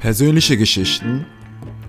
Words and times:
Persönliche 0.00 0.56
Geschichten, 0.56 1.26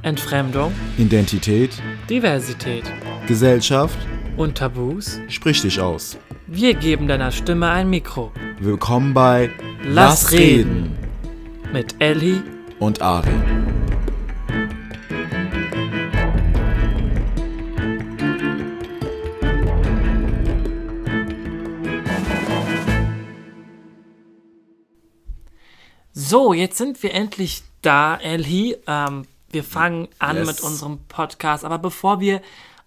Entfremdung, 0.01 0.73
Identität, 0.97 1.81
Diversität 2.09 2.83
Gesellschaft, 3.25 3.97
und 4.35 4.57
Tabus. 4.57 5.21
sprich 5.29 5.61
dich 5.61 5.79
aus. 5.79 6.17
Wir 6.45 6.73
geben 6.73 7.07
deiner 7.07 7.31
Stimme 7.31 7.69
ein 7.69 7.89
Mikro. 7.89 8.33
Willkommen 8.59 9.13
bei 9.13 9.49
Lass 9.85 10.33
reden. 10.33 10.97
Mit 11.71 11.95
Ellie 11.99 12.43
und 12.79 13.01
Ari. 13.01 13.29
So, 26.11 26.51
jetzt 26.53 26.77
sind 26.77 27.01
wir 27.01 27.13
endlich 27.13 27.63
da, 27.81 28.15
Ellie. 28.17 28.77
Ähm, 28.87 29.25
wir 29.49 29.63
fangen 29.63 30.07
an 30.19 30.37
Yes. 30.37 30.47
mit 30.47 30.61
unserem 30.61 30.99
Podcast. 31.07 31.65
Aber 31.65 31.77
bevor 31.79 32.19
wir 32.19 32.41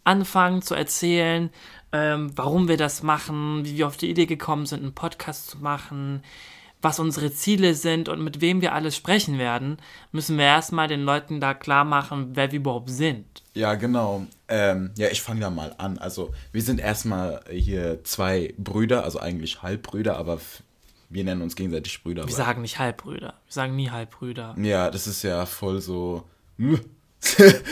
anfangen 0.04 0.62
zu 0.62 0.74
erzählen, 0.74 1.50
ähm, 1.92 2.30
warum 2.36 2.68
wir 2.68 2.76
das 2.76 3.02
machen, 3.02 3.64
wie 3.64 3.76
wir 3.76 3.86
auf 3.86 3.96
die 3.96 4.10
Idee 4.10 4.26
gekommen 4.26 4.66
sind, 4.66 4.82
einen 4.82 4.94
Podcast 4.94 5.48
zu 5.48 5.58
machen, 5.58 6.22
was 6.82 6.98
unsere 6.98 7.32
Ziele 7.32 7.74
sind 7.74 8.10
und 8.10 8.22
mit 8.22 8.42
wem 8.42 8.60
wir 8.60 8.74
alles 8.74 8.94
sprechen 8.94 9.38
werden, 9.38 9.78
müssen 10.12 10.36
wir 10.36 10.44
erstmal 10.44 10.86
den 10.86 11.02
Leuten 11.02 11.40
da 11.40 11.54
klar 11.54 11.84
machen, 11.84 12.32
wer 12.34 12.52
wir 12.52 12.58
überhaupt 12.58 12.90
sind. 12.90 13.24
Ja, 13.54 13.74
genau. 13.74 14.26
Ähm, 14.48 14.90
ja, 14.98 15.08
ich 15.08 15.22
fange 15.22 15.40
da 15.40 15.48
mal 15.50 15.74
an. 15.78 15.96
Also, 15.96 16.34
wir 16.52 16.60
sind 16.60 16.80
erstmal 16.80 17.42
hier 17.50 18.04
zwei 18.04 18.52
Brüder, 18.58 19.04
also 19.04 19.18
eigentlich 19.18 19.62
Halbbrüder, 19.62 20.18
aber 20.18 20.40
wir 21.14 21.24
nennen 21.24 21.40
uns 21.42 21.56
gegenseitig 21.56 22.02
Brüder. 22.02 22.26
Wir 22.26 22.34
sagen 22.34 22.60
nicht 22.62 22.78
Halbbrüder. 22.78 23.28
Wir 23.46 23.52
sagen 23.52 23.74
nie 23.76 23.90
Halbbrüder. 23.90 24.54
ja, 24.58 24.90
das 24.90 25.06
ist 25.06 25.22
ja 25.22 25.46
voll 25.46 25.80
so. 25.80 26.24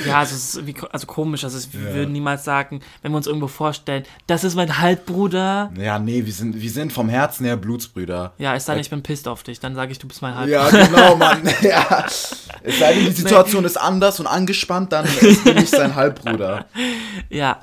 Ja, 0.06 0.20
also, 0.20 0.34
es 0.34 0.54
ist 0.56 0.78
ko- 0.78 0.86
also 0.86 1.06
komisch. 1.06 1.44
Also 1.44 1.58
wir 1.72 1.90
Ja. 1.90 1.94
würden 1.94 2.12
niemals 2.12 2.42
sagen, 2.42 2.80
wenn 3.02 3.12
wir 3.12 3.18
uns 3.18 3.26
irgendwo 3.26 3.48
vorstellen, 3.48 4.04
das 4.26 4.44
ist 4.44 4.54
mein 4.54 4.78
Halbbruder. 4.78 5.70
Ja, 5.76 5.98
nee, 5.98 6.24
wir 6.24 6.32
sind, 6.32 6.58
wir 6.58 6.70
sind 6.70 6.90
vom 6.90 7.10
Herzen 7.10 7.44
her 7.44 7.58
Blutsbrüder. 7.58 8.32
Ja, 8.38 8.54
es 8.54 8.64
sei 8.64 8.72
denn, 8.72 8.80
ich 8.80 8.88
bin 8.88 9.02
pisst 9.02 9.28
auf 9.28 9.42
dich. 9.42 9.60
Dann 9.60 9.74
sage 9.74 9.92
ich, 9.92 9.98
du 9.98 10.08
bist 10.08 10.22
mein 10.22 10.34
Halbbruder. 10.34 10.70
Ja, 10.72 10.86
genau, 10.86 11.16
Mann. 11.16 11.42
ja. 11.60 12.06
Es 12.06 12.78
sei 12.78 12.94
denn, 12.94 13.04
die 13.04 13.10
Situation 13.12 13.66
ist 13.66 13.76
anders 13.78 14.20
und 14.20 14.26
angespannt, 14.26 14.90
dann 14.90 15.06
bin 15.44 15.58
ich 15.58 15.68
sein 15.68 15.94
Halbbruder. 15.96 16.64
Ja. 17.28 17.60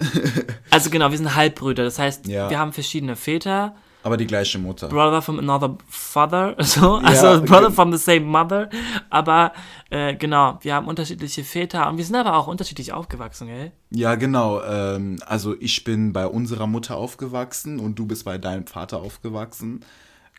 Also 0.70 0.92
genau, 0.92 1.10
wir 1.10 1.18
sind 1.18 1.34
Halbbrüder. 1.36 1.84
Das 1.86 1.98
heißt, 1.98 2.28
Ja. 2.28 2.52
wir 2.52 2.60
haben 2.60 2.72
verschiedene 2.72 3.16
Väter. 3.16 3.76
Aber 4.02 4.16
die 4.16 4.28
gleiche 4.28 4.58
Mutter. 4.60 4.88
Brother 4.88 5.22
from 5.22 5.40
another 5.40 5.78
father. 5.88 6.56
So, 6.64 6.96
also 6.96 7.32
okay. 7.32 7.46
Brother 7.46 7.72
from 7.72 7.92
the 7.92 7.98
same 7.98 8.22
mother. 8.22 8.70
Aber 9.10 9.52
äh, 9.90 10.16
genau, 10.16 10.58
wir 10.62 10.76
haben 10.76 10.88
unterschiedliche 10.88 11.44
Väter 11.44 11.90
und 11.90 11.98
wir 11.98 12.06
sind 12.06 12.16
aber 12.16 12.36
auch 12.38 12.48
unterschiedlich 12.48 12.94
aufgewachsen, 12.94 13.48
gell? 13.48 13.72
Ja, 13.90 14.16
genau. 14.16 14.62
Ähm, 14.64 15.18
also 15.26 15.56
ich 15.60 15.84
bin 15.84 16.14
bei 16.14 16.26
unserer 16.28 16.68
Mutter 16.68 16.96
aufgewachsen 16.96 17.80
und 17.80 18.00
du 18.00 18.06
bist 18.06 18.24
bei 18.24 18.38
deinem 18.38 18.68
Vater 18.68 19.02
aufgewachsen. 19.02 19.82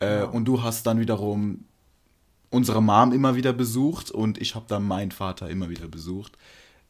Äh, 0.01 0.25
Und 0.25 0.47
du 0.47 0.63
hast 0.63 0.87
dann 0.87 0.99
wiederum 0.99 1.65
unsere 2.49 2.83
Mom 2.83 3.13
immer 3.13 3.37
wieder 3.37 3.53
besucht 3.53 4.11
und 4.11 4.39
ich 4.39 4.55
habe 4.55 4.65
dann 4.69 4.83
meinen 4.83 5.11
Vater 5.11 5.49
immer 5.51 5.69
wieder 5.69 5.87
besucht. 5.87 6.37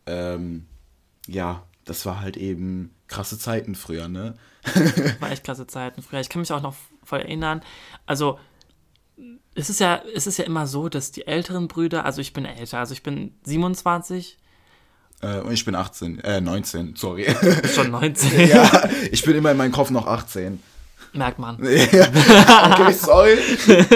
Ähm, 0.07 0.67
ja, 1.27 1.65
das 1.85 2.07
war 2.07 2.21
halt 2.21 2.37
eben 2.37 2.95
krasse 3.11 3.39
Zeiten 3.39 3.75
früher, 3.75 4.09
ne? 4.09 4.35
War 5.21 5.31
echt 5.31 5.45
klasse 5.45 5.67
Zeiten 5.67 6.01
früher. 6.03 6.21
Ich 6.21 6.31
kann 6.31 6.41
mich 6.41 6.53
auch 6.53 6.63
noch 6.63 6.75
voll 7.05 7.21
erinnern. 7.21 7.61
Also, 8.07 8.39
es 9.55 9.69
ist 9.69 9.81
ja, 9.81 10.01
es 10.15 10.27
ist 10.27 10.39
ja 10.39 10.45
immer 10.45 10.67
so, 10.67 10.89
dass 10.89 11.13
die 11.13 11.27
älteren 11.27 11.69
Brüder, 11.69 12.07
also 12.07 12.23
ich 12.23 12.33
bin 12.33 12.47
älter, 12.47 12.79
also 12.79 12.95
ich 12.95 13.03
bin 13.03 13.35
27, 13.43 14.39
Äh, 15.23 15.41
und 15.41 15.53
ich 15.53 15.67
bin 15.67 15.75
18, 15.75 16.21
äh, 16.21 16.41
19, 16.41 16.95
sorry. 16.97 17.27
schon 17.75 17.91
19, 17.91 18.49
ja, 18.49 18.89
ich 19.11 19.23
bin 19.23 19.37
immer 19.37 19.51
in 19.51 19.59
meinem 19.59 19.73
Kopf 19.73 19.91
noch 19.91 20.07
18. 20.07 20.63
merkt 21.13 21.39
man. 21.39 21.57
okay, 21.61 22.93
sorry. 22.93 23.39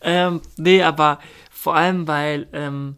Ähm, 0.00 0.40
nee, 0.56 0.82
aber 0.82 1.18
vor 1.50 1.74
allem, 1.74 2.06
weil 2.06 2.46
ähm, 2.52 2.96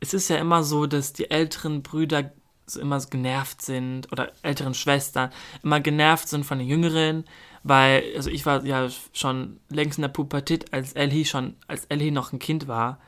es 0.00 0.14
ist 0.14 0.28
ja 0.30 0.36
immer 0.36 0.64
so, 0.64 0.86
dass 0.86 1.12
die 1.12 1.30
älteren 1.30 1.82
Brüder 1.82 2.32
so 2.70 2.80
immer 2.80 3.00
so 3.00 3.08
genervt 3.08 3.62
sind 3.62 4.10
oder 4.12 4.30
älteren 4.42 4.74
Schwestern 4.74 5.30
immer 5.62 5.80
genervt 5.80 6.28
sind 6.28 6.44
von 6.44 6.58
den 6.58 6.68
Jüngeren, 6.68 7.24
weil, 7.62 8.02
also 8.16 8.30
ich 8.30 8.46
war 8.46 8.64
ja 8.64 8.88
schon 9.12 9.58
längst 9.68 9.98
in 9.98 10.02
der 10.02 10.08
Pubertät, 10.08 10.72
als 10.72 10.92
Ellie 10.94 11.24
schon, 11.24 11.56
als 11.66 11.84
Ellie 11.86 12.12
noch 12.12 12.32
ein 12.32 12.38
Kind 12.38 12.68
war. 12.68 12.98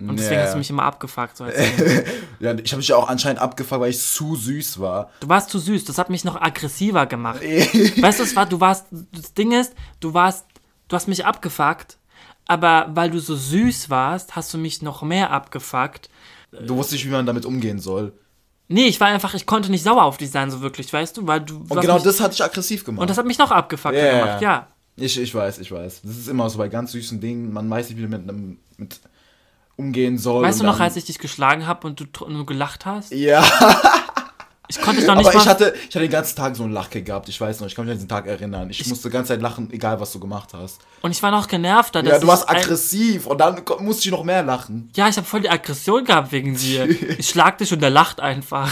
Und 0.00 0.16
deswegen 0.16 0.36
Ja. 0.40 0.46
hast 0.46 0.52
du 0.54 0.58
mich 0.58 0.70
immer 0.70 0.84
abgefuckt. 0.84 1.36
So. 1.36 1.44
Ja, 2.40 2.54
ich 2.54 2.70
habe 2.70 2.76
mich 2.76 2.86
ja 2.86 2.94
auch 2.94 3.08
anscheinend 3.08 3.40
abgefuckt, 3.40 3.80
weil 3.80 3.90
ich 3.90 3.98
zu 3.98 4.36
süß 4.36 4.78
war. 4.78 5.10
Du 5.18 5.28
warst 5.28 5.50
zu 5.50 5.58
süß, 5.58 5.84
das 5.86 5.98
hat 5.98 6.08
mich 6.08 6.24
noch 6.24 6.40
aggressiver 6.40 7.06
gemacht. 7.06 7.40
weißt 7.42 8.20
du, 8.20 8.22
es 8.22 8.36
war, 8.36 8.46
du 8.46 8.60
warst, 8.60 8.86
das 9.12 9.34
Ding 9.34 9.50
ist, 9.50 9.74
du 9.98 10.14
warst, 10.14 10.46
du 10.86 10.94
hast 10.94 11.08
mich 11.08 11.24
abgefuckt, 11.26 11.98
aber 12.46 12.90
weil 12.94 13.10
du 13.10 13.18
so 13.18 13.34
süß 13.34 13.90
warst, 13.90 14.36
hast 14.36 14.54
du 14.54 14.58
mich 14.58 14.82
noch 14.82 15.02
mehr 15.02 15.32
abgefuckt. 15.32 16.08
Du 16.52 16.76
wusstest 16.76 16.92
nicht, 17.02 17.06
wie 17.06 17.10
man 17.12 17.26
damit 17.26 17.44
umgehen 17.44 17.80
soll. 17.80 18.12
Nee, 18.68 18.84
ich 18.86 19.00
war 19.00 19.08
einfach, 19.08 19.32
ich 19.34 19.46
konnte 19.46 19.70
nicht 19.70 19.82
sauer 19.82 20.02
auf 20.04 20.18
dich 20.18 20.30
sein, 20.30 20.50
so 20.50 20.60
wirklich, 20.60 20.92
weißt 20.92 21.16
du, 21.16 21.26
weil 21.26 21.40
du. 21.40 21.64
Und 21.68 21.80
genau 21.80 21.94
mich, 21.94 22.02
das 22.02 22.20
hat 22.20 22.32
dich 22.32 22.44
aggressiv 22.44 22.84
gemacht. 22.84 23.00
Und 23.00 23.08
das 23.10 23.16
hat 23.18 23.24
mich 23.26 23.38
noch 23.38 23.50
abgefuckt 23.50 23.94
Ja, 23.94 24.04
ja, 24.04 24.18
gemacht, 24.24 24.42
ja. 24.42 24.66
ich, 24.96 25.18
ich 25.18 25.34
weiß, 25.34 25.58
ich 25.58 25.72
weiß. 25.72 26.02
Das 26.02 26.16
ist 26.16 26.28
immer 26.28 26.48
so 26.50 26.58
bei 26.58 26.68
ganz 26.68 26.92
süßen 26.92 27.18
Dingen. 27.20 27.52
Man 27.52 27.68
weiß 27.70 27.88
nicht, 27.88 27.98
wie 27.98 28.02
man 28.06 28.10
mit, 28.20 28.28
einem- 28.28 28.58
mit 28.76 29.00
umgehen 29.76 30.18
soll. 30.18 30.42
Weißt 30.44 30.60
du 30.60 30.64
noch, 30.64 30.80
als 30.80 30.96
ich 30.96 31.04
dich 31.06 31.18
geschlagen 31.18 31.66
habe 31.66 31.86
und 31.86 32.00
du 32.00 32.28
nur 32.28 32.44
gelacht 32.46 32.84
hast? 32.84 33.12
Ja, 33.12 33.42
Ich 34.68 34.80
konnte 34.80 35.00
dich 35.00 35.06
noch 35.06 35.16
nicht 35.16 35.26
aber 35.26 35.36
mal. 35.36 35.42
ich 35.42 35.48
hatte, 35.48 35.74
ich 35.76 35.86
hatte 35.86 36.00
den 36.00 36.10
ganzen 36.10 36.36
Tag 36.36 36.54
so 36.54 36.62
einen 36.62 36.72
Lachkick 36.72 37.06
gehabt. 37.06 37.28
Ich 37.28 37.40
weiß 37.40 37.60
noch, 37.60 37.66
ich 37.66 37.74
kann 37.74 37.86
mich 37.86 37.92
an 37.92 37.96
diesen 37.96 38.08
Tag 38.08 38.26
erinnern. 38.26 38.68
Ich, 38.68 38.86
musste 38.86 39.08
die 39.08 39.12
ganze 39.12 39.28
Zeit 39.28 39.40
lachen, 39.40 39.70
egal 39.72 39.98
was 39.98 40.12
du 40.12 40.20
gemacht 40.20 40.52
hast. 40.52 40.80
und 41.00 41.10
ich 41.10 41.22
war 41.22 41.30
noch 41.30 41.48
genervter. 41.48 42.04
Ja, 42.04 42.10
dass 42.10 42.20
du 42.20 42.26
warst 42.26 42.44
ich 42.50 42.56
aggressiv 42.56 43.26
und 43.26 43.38
dann 43.40 43.62
musste 43.80 44.06
ich 44.06 44.10
noch 44.10 44.24
mehr 44.24 44.42
lachen. 44.42 44.90
Ja, 44.94 45.08
ich 45.08 45.16
habe 45.16 45.26
voll 45.26 45.40
die 45.40 45.50
Aggression 45.50 46.04
gehabt 46.04 46.32
wegen 46.32 46.54
dir. 46.56 46.88
Ich 47.18 47.30
schlag 47.30 47.58
dich 47.58 47.72
und 47.72 47.80
der 47.80 47.90
lacht 47.90 48.20
einfach. 48.20 48.70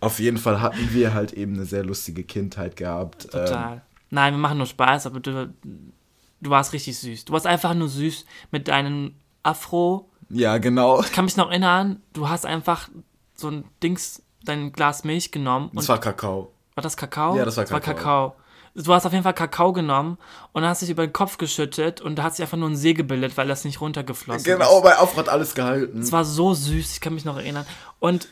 Auf 0.00 0.18
jeden 0.18 0.38
Fall 0.38 0.60
hatten 0.60 0.88
wir 0.92 1.12
halt 1.14 1.32
eben 1.32 1.54
eine 1.54 1.64
sehr 1.64 1.84
lustige 1.84 2.24
Kindheit 2.24 2.76
gehabt. 2.76 3.24
Ähm, 3.26 3.30
Total. 3.30 3.82
Nein, 4.10 4.34
wir 4.34 4.38
machen 4.38 4.58
nur 4.58 4.66
Spaß, 4.66 5.06
aber 5.06 5.20
du, 5.20 5.52
du 5.62 6.50
warst 6.50 6.72
richtig 6.72 6.98
süß. 6.98 7.26
Du 7.26 7.32
warst 7.32 7.46
einfach 7.46 7.74
nur 7.74 7.88
süß 7.88 8.24
mit 8.50 8.68
deinem 8.68 9.14
Afro. 9.42 10.08
ja, 10.30 10.58
genau. 10.58 11.00
Ich 11.02 11.12
kann 11.12 11.24
mich 11.24 11.36
noch 11.36 11.50
erinnern, 11.50 12.00
du 12.14 12.28
hast 12.28 12.46
einfach 12.46 12.88
so 13.34 13.48
ein 13.48 13.64
Dings, 13.82 14.21
dein 14.44 14.72
Glas 14.72 15.04
Milch 15.04 15.30
genommen. 15.32 15.68
Und 15.68 15.76
Das 15.76 15.88
war 15.88 15.98
Kakao. 15.98 16.52
war 16.74 16.82
das 16.82 16.96
Kakao? 16.96 17.36
Ja, 17.36 17.44
das 17.44 17.56
war 17.56 17.64
Kakao. 17.64 17.94
Kakao. 17.94 18.36
Du 18.74 18.94
hast 18.94 19.04
auf 19.04 19.12
jeden 19.12 19.22
Fall 19.24 19.34
Kakao 19.34 19.74
genommen 19.74 20.16
und 20.52 20.64
hast 20.64 20.80
dich 20.80 20.88
über 20.88 21.06
den 21.06 21.12
Kopf 21.12 21.36
geschüttet 21.36 22.00
und 22.00 22.16
da 22.16 22.22
hat 22.22 22.34
sich 22.36 22.42
einfach 22.42 22.56
nur 22.56 22.70
ein 22.70 22.76
See 22.76 22.94
gebildet, 22.94 23.36
weil 23.36 23.46
das 23.46 23.66
nicht 23.66 23.82
runtergeflossen 23.82 24.44
Genau, 24.44 24.78
ist. 24.78 24.82
bei 24.82 24.96
Aufrat 24.96 25.26
hat 25.26 25.28
alles 25.28 25.54
gehalten. 25.54 26.00
Es 26.00 26.10
war 26.10 26.24
so 26.24 26.54
süß, 26.54 26.94
ich 26.94 27.00
kann 27.02 27.12
mich 27.12 27.26
noch 27.26 27.36
erinnern. 27.36 27.66
Und 28.00 28.28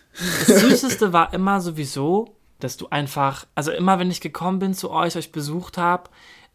das 0.49 0.61
Süßeste 0.63 1.13
war 1.13 1.35
immer 1.35 1.61
sowieso, 1.61 2.37
dass 2.59 2.79
du 2.79 2.89
einfach, 2.89 3.45
also 3.55 3.71
immer 3.71 3.99
wenn 3.99 4.11
ich 4.11 4.23
gekommen 4.23 4.61
bin 4.61 4.73
zu 4.73 4.91
euch, 4.91 5.15
euch 5.17 5.31
besucht 5.31 5.77
habe, 5.77 6.05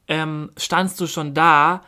ähm, 0.08 0.52
standst 0.58 1.00
du 1.00 1.06
schon 1.06 1.36
da, 1.36 1.82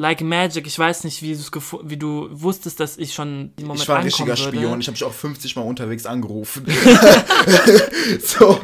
like 0.00 0.22
magic. 0.22 0.66
Ich 0.66 0.78
weiß 0.78 1.04
nicht, 1.04 1.20
wie, 1.22 1.38
wie 1.84 1.96
du 1.98 2.28
wusstest, 2.32 2.80
dass 2.80 2.96
ich 2.96 3.12
schon 3.12 3.52
im 3.58 3.66
Moment 3.66 3.82
Ich 3.82 3.88
war 3.88 3.98
ein 3.98 4.04
richtiger 4.04 4.28
würde. 4.38 4.56
Spion. 4.56 4.80
Ich 4.80 4.86
habe 4.86 4.94
dich 4.96 5.04
auch 5.04 5.12
50 5.12 5.56
Mal 5.56 5.62
unterwegs 5.62 6.06
angerufen. 6.06 6.64
so, 8.22 8.58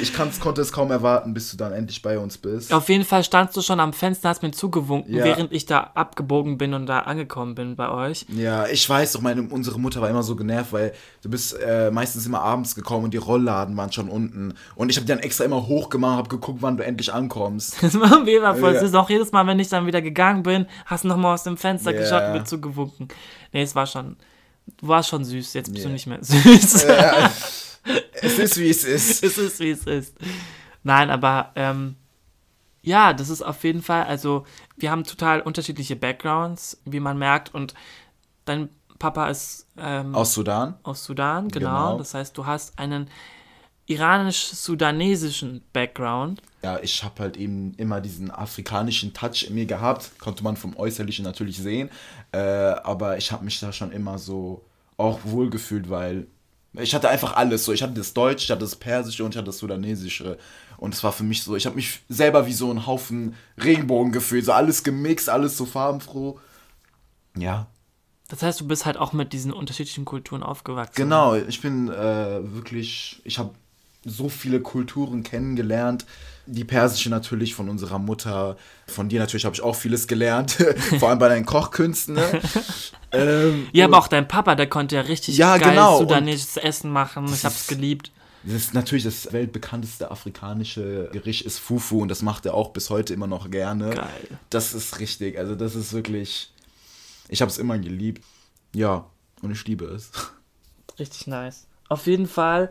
ich 0.00 0.12
konnte 0.14 0.60
es 0.60 0.72
kaum 0.72 0.90
erwarten, 0.90 1.34
bis 1.34 1.50
du 1.50 1.56
dann 1.56 1.72
endlich 1.72 2.00
bei 2.00 2.18
uns 2.18 2.38
bist. 2.38 2.72
Auf 2.72 2.88
jeden 2.88 3.04
Fall 3.04 3.24
standst 3.24 3.56
du 3.56 3.62
schon 3.62 3.80
am 3.80 3.92
Fenster, 3.92 4.28
hast 4.28 4.42
mir 4.42 4.52
zugewunken, 4.52 5.14
Ja. 5.14 5.24
während 5.24 5.52
ich 5.52 5.66
da 5.66 5.90
abgebogen 5.94 6.58
bin 6.58 6.74
und 6.74 6.86
da 6.86 7.00
angekommen 7.00 7.54
bin 7.56 7.74
bei 7.76 7.90
euch. 7.90 8.24
Ja, 8.28 8.66
ich 8.66 8.88
weiß 8.88 9.12
doch, 9.12 9.20
meine, 9.20 9.42
unsere 9.42 9.80
Mutter 9.80 10.00
war 10.00 10.08
immer 10.08 10.22
so 10.22 10.36
genervt, 10.36 10.72
weil 10.72 10.92
du 11.22 11.28
bist 11.30 11.58
äh, 11.60 11.90
meistens 11.90 12.24
immer 12.24 12.40
abends 12.42 12.74
gekommen 12.76 13.04
und 13.06 13.14
die 13.14 13.18
Rollladen 13.18 13.76
waren 13.76 13.92
schon 13.92 14.08
unten. 14.08 14.54
Und 14.76 14.90
ich 14.90 14.96
habe 14.96 15.06
die 15.06 15.12
dann 15.12 15.18
extra 15.20 15.44
immer 15.44 15.66
hochgemacht, 15.66 16.18
habe 16.18 16.28
geguckt, 16.28 16.58
wann 16.62 16.76
du 16.76 16.84
endlich 16.84 17.12
ankommst. 17.12 17.82
Das 17.82 17.98
war 17.98 18.20
mega 18.22 18.54
voll 18.54 18.74
Ja. 18.74 18.80
süß. 18.80 18.94
Auch 18.94 19.10
jedes 19.10 19.32
Mal, 19.32 19.46
wenn 19.46 19.58
ich 19.58 19.68
dann 19.68 19.86
wieder 19.86 20.00
gegangen 20.00 20.42
bin, 20.44 20.51
hast 20.86 21.04
du 21.04 21.08
nochmal 21.08 21.34
aus 21.34 21.42
dem 21.44 21.56
Fenster 21.56 21.92
Ja. 21.92 22.00
geschaut 22.00 22.22
und 22.24 22.32
mir 22.32 22.44
zugewunken. 22.44 23.08
Nee, 23.52 23.62
es 23.62 23.74
war 23.74 23.86
schon, 23.86 24.16
warst 24.80 25.08
schon 25.08 25.24
süß, 25.24 25.54
jetzt 25.54 25.72
bist 25.72 25.84
Ja. 25.84 25.88
du 25.88 25.92
nicht 25.92 26.06
mehr 26.06 26.18
süß. 26.22 26.84
Ja, 26.84 27.30
es 28.20 28.38
ist, 28.38 28.56
wie 28.58 28.70
es 28.70 28.84
ist. 28.84 29.22
es 29.24 29.38
ist, 29.38 29.60
wie 29.60 29.70
es 29.70 29.86
ist. 29.86 30.16
Nein, 30.84 31.10
aber 31.10 31.50
ähm, 31.56 31.96
ja, 32.82 33.12
das 33.12 33.28
ist 33.28 33.42
auf 33.42 33.62
jeden 33.64 33.82
Fall, 33.82 34.04
also 34.04 34.44
wir 34.76 34.90
haben 34.90 35.04
total 35.04 35.40
unterschiedliche 35.40 35.94
Backgrounds, 35.96 36.80
wie 36.84 37.00
man 37.00 37.16
merkt. 37.18 37.54
Und 37.54 37.74
dein 38.44 38.68
Papa 38.98 39.28
ist 39.28 39.66
ähm, 39.78 40.14
Aus 40.14 40.32
Sudan? 40.34 40.74
aus 40.82 41.04
Sudan, 41.04 41.48
genau. 41.48 41.68
Genau. 41.88 41.98
Das 41.98 42.14
heißt, 42.14 42.36
du 42.36 42.46
hast 42.46 42.78
einen 42.78 43.08
iranisch-sudanesischen 43.86 45.62
Background. 45.72 46.42
Ja, 46.62 46.78
ich 46.80 47.02
habe 47.02 47.20
halt 47.20 47.36
eben 47.36 47.74
immer 47.76 48.00
diesen 48.00 48.30
afrikanischen 48.30 49.12
Touch 49.12 49.44
in 49.48 49.54
mir 49.54 49.66
gehabt. 49.66 50.18
Konnte 50.18 50.44
man 50.44 50.56
vom 50.56 50.76
Äußerlichen 50.76 51.24
natürlich 51.24 51.58
sehen. 51.58 51.90
Äh, 52.30 52.38
aber 52.38 53.18
ich 53.18 53.32
habe 53.32 53.44
mich 53.44 53.58
da 53.58 53.72
schon 53.72 53.90
immer 53.90 54.18
so 54.18 54.64
auch 54.96 55.20
wohlgefühlt, 55.24 55.90
weil 55.90 56.28
ich 56.74 56.94
hatte 56.94 57.08
einfach 57.08 57.34
alles. 57.34 57.64
So, 57.64 57.72
ich 57.72 57.82
hatte 57.82 57.94
das 57.94 58.14
Deutsch, 58.14 58.44
ich 58.44 58.50
hatte 58.50 58.60
das 58.60 58.76
Persische 58.76 59.24
und 59.24 59.32
ich 59.32 59.36
hatte 59.36 59.46
das 59.46 59.58
Sudanesische. 59.58 60.38
Und 60.78 60.94
es 60.94 61.02
war 61.04 61.12
für 61.12 61.24
mich 61.24 61.42
so, 61.42 61.56
ich 61.56 61.66
habe 61.66 61.76
mich 61.76 62.00
selber 62.08 62.46
wie 62.46 62.52
so 62.52 62.70
ein 62.70 62.86
Haufen 62.86 63.34
Regenbogen 63.62 64.12
gefühlt. 64.12 64.44
So 64.44 64.52
alles 64.52 64.82
gemixt, 64.84 65.28
alles 65.28 65.56
so 65.56 65.66
farbenfroh. 65.66 66.38
Ja. 67.36 67.66
Das 68.28 68.42
heißt, 68.42 68.60
du 68.60 68.66
bist 68.66 68.86
halt 68.86 68.96
auch 68.96 69.12
mit 69.12 69.32
diesen 69.32 69.52
unterschiedlichen 69.52 70.04
Kulturen 70.06 70.42
aufgewachsen. 70.42 70.94
Genau, 70.96 71.34
ich 71.34 71.60
bin 71.60 71.88
äh, 71.90 72.54
wirklich, 72.54 73.20
ich 73.24 73.38
habe 73.38 73.50
so 74.04 74.28
viele 74.28 74.60
Kulturen 74.60 75.22
kennengelernt. 75.22 76.06
Die 76.46 76.64
persische 76.64 77.08
natürlich 77.08 77.54
von 77.54 77.68
unserer 77.68 77.98
Mutter, 77.98 78.56
von 78.86 79.08
dir 79.08 79.20
natürlich 79.20 79.44
habe 79.44 79.54
ich 79.54 79.62
auch 79.62 79.76
vieles 79.76 80.08
gelernt, 80.08 80.52
vor 80.98 81.10
allem 81.10 81.20
bei 81.20 81.28
deinen 81.28 81.46
Kochkünsten. 81.46 82.14
Ne? 82.16 82.40
ähm, 83.12 83.68
ja, 83.72 83.84
aber 83.84 83.98
auch 83.98 84.08
dein 84.08 84.26
Papa, 84.26 84.56
der 84.56 84.68
konnte 84.68 84.96
ja 84.96 85.02
richtig 85.02 85.36
ja, 85.36 85.56
geil 85.56 85.70
genau. 85.70 86.00
sudanesisches 86.00 86.56
Essen 86.56 86.90
machen. 86.90 87.26
Ich 87.32 87.44
habe 87.44 87.54
es 87.54 87.68
geliebt. 87.68 88.10
Das 88.44 88.54
ist 88.54 88.74
natürlich 88.74 89.04
das 89.04 89.32
weltbekannteste 89.32 90.10
afrikanische 90.10 91.08
Gericht 91.12 91.42
ist 91.42 91.58
Fufu 91.60 92.02
und 92.02 92.08
das 92.08 92.22
macht 92.22 92.44
er 92.44 92.54
auch 92.54 92.70
bis 92.70 92.90
heute 92.90 93.14
immer 93.14 93.28
noch 93.28 93.50
gerne. 93.50 93.90
Geil. 93.90 94.38
Das 94.50 94.74
ist 94.74 94.98
richtig, 94.98 95.38
also 95.38 95.54
das 95.54 95.76
ist 95.76 95.92
wirklich, 95.92 96.52
ich 97.28 97.40
habe 97.40 97.50
es 97.50 97.58
immer 97.58 97.78
geliebt. 97.78 98.24
Ja, 98.74 99.04
und 99.42 99.52
ich 99.52 99.64
liebe 99.66 99.84
es. 99.84 100.10
Richtig 100.98 101.26
nice. 101.26 101.66
Auf 101.88 102.06
jeden 102.06 102.26
Fall 102.26 102.70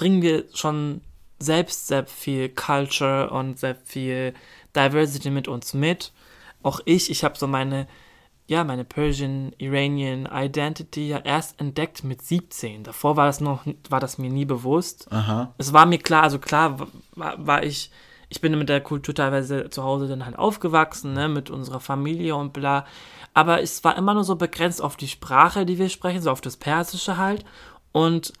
bringen 0.00 0.22
wir 0.22 0.44
schon 0.54 1.02
selbst 1.38 1.88
sehr 1.88 2.06
viel 2.06 2.48
Culture 2.48 3.28
und 3.28 3.58
sehr 3.58 3.74
viel 3.74 4.32
Diversity 4.74 5.28
mit 5.28 5.46
uns 5.46 5.74
mit. 5.74 6.14
Auch 6.62 6.80
ich, 6.86 7.10
ich 7.10 7.22
habe 7.22 7.36
so 7.36 7.46
meine, 7.46 7.86
ja, 8.46 8.64
meine 8.64 8.86
Persian, 8.86 9.52
Iranian 9.58 10.26
Identity 10.32 11.06
ja 11.06 11.18
erst 11.18 11.60
entdeckt 11.60 12.02
mit 12.02 12.22
17. 12.22 12.84
Davor 12.84 13.18
war 13.18 13.26
das 13.26 13.42
noch, 13.42 13.66
war 13.90 14.00
das 14.00 14.16
mir 14.16 14.30
nie 14.30 14.46
bewusst. 14.46 15.06
Aha. 15.10 15.52
Es 15.58 15.74
war 15.74 15.84
mir 15.84 15.98
klar, 15.98 16.22
also 16.22 16.38
klar 16.38 16.78
war, 17.14 17.46
war 17.46 17.62
ich, 17.62 17.90
ich 18.30 18.40
bin 18.40 18.58
mit 18.58 18.70
der 18.70 18.80
Kultur 18.80 19.14
teilweise 19.14 19.68
zu 19.68 19.82
Hause 19.82 20.08
dann 20.08 20.24
halt 20.24 20.38
aufgewachsen, 20.38 21.12
ne, 21.12 21.28
mit 21.28 21.50
unserer 21.50 21.80
Familie 21.80 22.36
und 22.36 22.54
bla. 22.54 22.86
Aber 23.34 23.60
es 23.60 23.84
war 23.84 23.98
immer 23.98 24.14
nur 24.14 24.24
so 24.24 24.36
begrenzt 24.36 24.80
auf 24.80 24.96
die 24.96 25.08
Sprache, 25.08 25.66
die 25.66 25.76
wir 25.76 25.90
sprechen, 25.90 26.22
so 26.22 26.30
auf 26.30 26.40
das 26.40 26.56
Persische 26.56 27.18
halt. 27.18 27.44
Und 27.92 28.32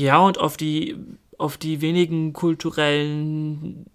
ja, 0.00 0.18
und 0.18 0.38
auf 0.38 0.56
die, 0.56 0.96
auf 1.38 1.58
die 1.58 1.80
wenigen 1.80 2.32
kulturellen, 2.32 3.86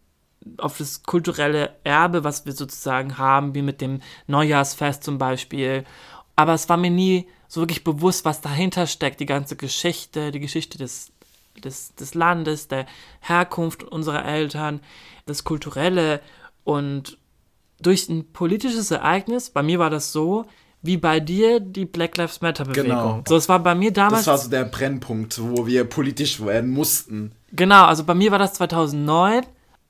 auf 0.57 0.77
das 0.77 1.03
kulturelle 1.03 1.75
Erbe, 1.83 2.23
was 2.23 2.45
wir 2.45 2.53
sozusagen 2.53 3.17
haben, 3.17 3.55
wie 3.55 3.61
mit 3.61 3.81
dem 3.81 4.01
Neujahrsfest 4.27 5.03
zum 5.03 5.17
Beispiel. 5.17 5.83
Aber 6.35 6.53
es 6.53 6.69
war 6.69 6.77
mir 6.77 6.91
nie 6.91 7.27
so 7.47 7.61
wirklich 7.61 7.83
bewusst, 7.83 8.25
was 8.25 8.41
dahinter 8.41 8.87
steckt, 8.87 9.19
die 9.19 9.25
ganze 9.25 9.55
Geschichte, 9.55 10.31
die 10.31 10.39
Geschichte 10.39 10.77
des, 10.77 11.11
des, 11.63 11.95
des 11.95 12.13
Landes, 12.13 12.67
der 12.67 12.85
Herkunft 13.21 13.83
unserer 13.83 14.25
Eltern, 14.25 14.81
das 15.25 15.43
Kulturelle 15.43 16.21
und 16.63 17.17
durch 17.79 18.07
ein 18.09 18.31
politisches 18.31 18.91
Ereignis, 18.91 19.49
bei 19.49 19.63
mir 19.63 19.79
war 19.79 19.89
das 19.89 20.11
so, 20.11 20.45
wie 20.85 20.97
bei 20.97 21.19
dir 21.19 21.59
die 21.59 21.85
Black 21.85 22.17
Lives 22.17 22.41
Matter 22.41 22.65
Bewegung. 22.65 22.89
Genau. 22.89 23.23
So, 23.27 23.35
es 23.35 23.49
war 23.49 23.59
bei 23.59 23.75
mir 23.75 23.91
damals. 23.91 24.25
Das 24.25 24.27
war 24.27 24.37
so 24.37 24.49
der 24.49 24.65
Brennpunkt, 24.65 25.39
wo 25.41 25.65
wir 25.65 25.83
politisch 25.85 26.43
werden 26.43 26.71
mussten. 26.71 27.31
Genau, 27.51 27.85
also 27.85 28.03
bei 28.03 28.13
mir 28.13 28.31
war 28.31 28.39
das 28.39 28.53
2009, 28.53 29.45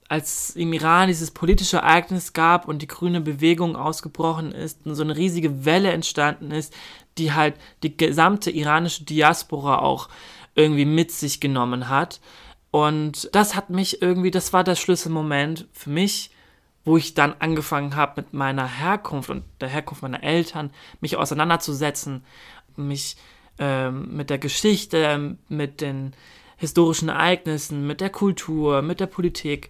als 0.07 0.55
im 0.55 0.71
Iran 0.73 1.07
dieses 1.07 1.31
politische 1.31 1.77
Ereignis 1.77 2.33
gab 2.33 2.67
und 2.67 2.81
die 2.81 2.87
grüne 2.87 3.21
Bewegung 3.21 3.75
ausgebrochen 3.75 4.51
ist 4.51 4.85
und 4.85 4.95
so 4.95 5.03
eine 5.03 5.15
riesige 5.15 5.65
Welle 5.65 5.91
entstanden 5.91 6.51
ist, 6.51 6.73
die 7.17 7.33
halt 7.33 7.55
die 7.81 7.95
gesamte 7.95 8.51
iranische 8.51 9.03
Diaspora 9.03 9.79
auch 9.79 10.09
irgendwie 10.53 10.85
mit 10.85 11.11
sich 11.11 11.39
genommen 11.39 11.89
hat. 11.89 12.19
Und 12.71 13.29
das 13.33 13.55
hat 13.55 13.69
mich 13.69 14.01
irgendwie, 14.01 14.31
das 14.31 14.53
war 14.53 14.63
der 14.63 14.75
Schlüsselmoment 14.75 15.67
für 15.71 15.89
mich, 15.89 16.29
wo 16.85 16.97
ich 16.97 17.15
dann 17.15 17.33
angefangen 17.39 17.95
habe, 17.95 18.21
mit 18.21 18.33
meiner 18.33 18.67
Herkunft 18.67 19.29
und 19.29 19.43
der 19.59 19.69
Herkunft 19.69 20.03
meiner 20.03 20.23
Eltern 20.23 20.71
mich 21.01 21.17
auseinanderzusetzen, 21.17 22.23
mich 22.75 23.17
ähm, 23.57 24.15
mit 24.15 24.29
der 24.29 24.37
Geschichte, 24.37 25.37
mit 25.49 25.81
den 25.81 26.13
historischen 26.57 27.09
Ereignissen, 27.09 27.85
mit 27.85 28.01
der 28.01 28.11
Kultur, 28.11 28.81
mit 28.81 28.99
der 28.99 29.07
Politik 29.07 29.69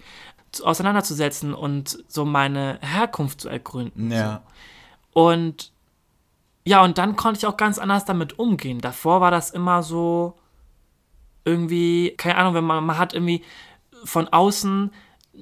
auseinanderzusetzen 0.64 1.54
und 1.54 2.04
so 2.08 2.26
meine 2.26 2.80
Herkunft 2.82 3.42
zu 3.42 3.50
ergründen. 3.50 4.12
Ja. 4.12 4.44
So. 5.14 5.22
Und 5.22 5.72
ja, 6.66 6.84
und 6.84 6.98
dann 6.98 7.16
konnte 7.16 7.38
ich 7.38 7.46
auch 7.46 7.58
ganz 7.58 7.78
anders 7.78 8.06
damit 8.06 8.40
umgehen. 8.40 8.82
Davor 8.82 9.22
war 9.22 9.32
das 9.32 9.52
immer 9.52 9.84
so 9.84 10.36
irgendwie, 11.44 12.16
keine 12.18 12.38
Ahnung, 12.38 12.56
wenn 12.56 12.64
man, 12.64 12.84
man 12.84 12.98
hat 12.98 13.14
irgendwie 13.14 13.44
von 14.04 14.28
außen 14.28 14.92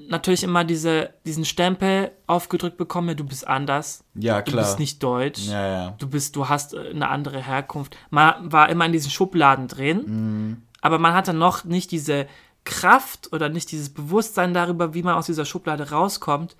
natürlich 0.08 0.42
immer 0.42 0.64
diese, 0.64 1.10
diesen 1.24 1.44
Stempel 1.44 2.10
aufgedrückt 2.26 2.76
bekomme, 2.76 3.16
du 3.16 3.24
bist 3.24 3.46
anders. 3.46 4.04
Ja, 4.14 4.42
klar. 4.42 4.62
Du 4.62 4.68
bist 4.68 4.78
nicht 4.78 5.02
deutsch. 5.02 5.46
Ja, 5.46 5.66
ja. 5.66 5.94
Du 5.98 6.08
bist, 6.08 6.36
du 6.36 6.48
hast 6.48 6.74
äh, 6.74 6.90
eine 6.90 7.08
andere 7.08 7.40
Herkunft. 7.40 7.96
Man 8.10 8.52
war 8.52 8.68
immer 8.68 8.86
in 8.86 8.92
diesen 8.92 9.10
Schubladen 9.10 9.68
drin, 9.68 10.04
mhm. 10.06 10.62
aber 10.80 10.98
man 10.98 11.14
hatte 11.14 11.34
noch 11.34 11.64
nicht 11.64 11.90
diese 11.90 12.26
Kraft 12.64 13.32
oder 13.32 13.48
nicht 13.48 13.70
dieses 13.72 13.90
Bewusstsein 13.90 14.54
darüber, 14.54 14.94
wie 14.94 15.02
man 15.02 15.14
aus 15.14 15.26
dieser 15.26 15.44
Schublade 15.44 15.90
rauskommt, 15.90 16.56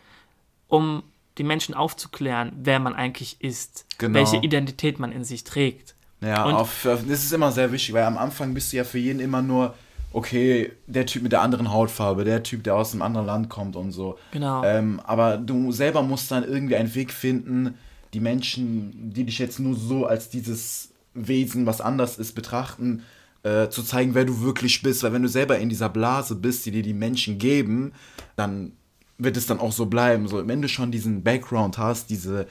um 0.68 1.02
die 1.38 1.44
Menschen 1.44 1.74
aufzuklären, 1.74 2.52
wer 2.56 2.78
man 2.78 2.94
eigentlich 2.94 3.40
ist, 3.40 3.86
genau. 3.98 4.14
welche 4.18 4.36
Identität 4.36 4.98
man 4.98 5.10
in 5.10 5.24
sich 5.24 5.44
trägt. 5.44 5.94
Ja, 6.20 6.44
auf, 6.44 6.82
das 6.84 7.02
ist 7.02 7.32
immer 7.32 7.52
sehr 7.52 7.72
wichtig, 7.72 7.92
weil 7.92 8.04
am 8.04 8.16
Anfang 8.16 8.54
bist 8.54 8.72
du 8.72 8.76
ja 8.78 8.84
für 8.84 8.98
jeden 8.98 9.20
immer 9.20 9.42
nur 9.42 9.74
okay, 10.14 10.70
der 10.86 11.06
Typ 11.06 11.24
mit 11.24 11.32
der 11.32 11.42
anderen 11.42 11.72
Hautfarbe, 11.72 12.24
der 12.24 12.44
Typ, 12.44 12.62
der 12.62 12.76
aus 12.76 12.92
einem 12.92 13.02
anderen 13.02 13.26
Land 13.26 13.48
kommt 13.48 13.74
und 13.74 13.90
so. 13.90 14.16
Genau. 14.30 14.64
Ähm, 14.64 15.00
aber 15.04 15.36
du 15.36 15.72
selber 15.72 16.02
musst 16.02 16.30
dann 16.30 16.44
irgendwie 16.44 16.76
einen 16.76 16.94
Weg 16.94 17.12
finden, 17.12 17.74
die 18.14 18.20
Menschen, 18.20 19.12
die 19.12 19.24
dich 19.24 19.40
jetzt 19.40 19.58
nur 19.58 19.74
so 19.74 20.06
als 20.06 20.30
dieses 20.30 20.90
Wesen, 21.14 21.66
was 21.66 21.80
anders 21.80 22.16
ist, 22.16 22.34
betrachten, 22.36 23.02
äh, 23.42 23.68
zu 23.70 23.82
zeigen, 23.82 24.14
wer 24.14 24.24
du 24.24 24.40
wirklich 24.40 24.82
bist. 24.82 25.02
Weil 25.02 25.12
wenn 25.12 25.22
du 25.22 25.28
selber 25.28 25.58
in 25.58 25.68
dieser 25.68 25.88
Blase 25.88 26.36
bist, 26.36 26.64
die 26.64 26.70
dir 26.70 26.84
die 26.84 26.94
Menschen 26.94 27.38
geben, 27.38 27.92
dann 28.36 28.70
wird 29.18 29.36
es 29.36 29.46
dann 29.46 29.58
auch 29.58 29.72
so 29.72 29.86
bleiben. 29.86 30.28
So, 30.28 30.46
wenn 30.46 30.62
du 30.62 30.68
schon 30.68 30.92
diesen 30.92 31.24
Background 31.24 31.76
hast, 31.76 32.08
diese, 32.08 32.46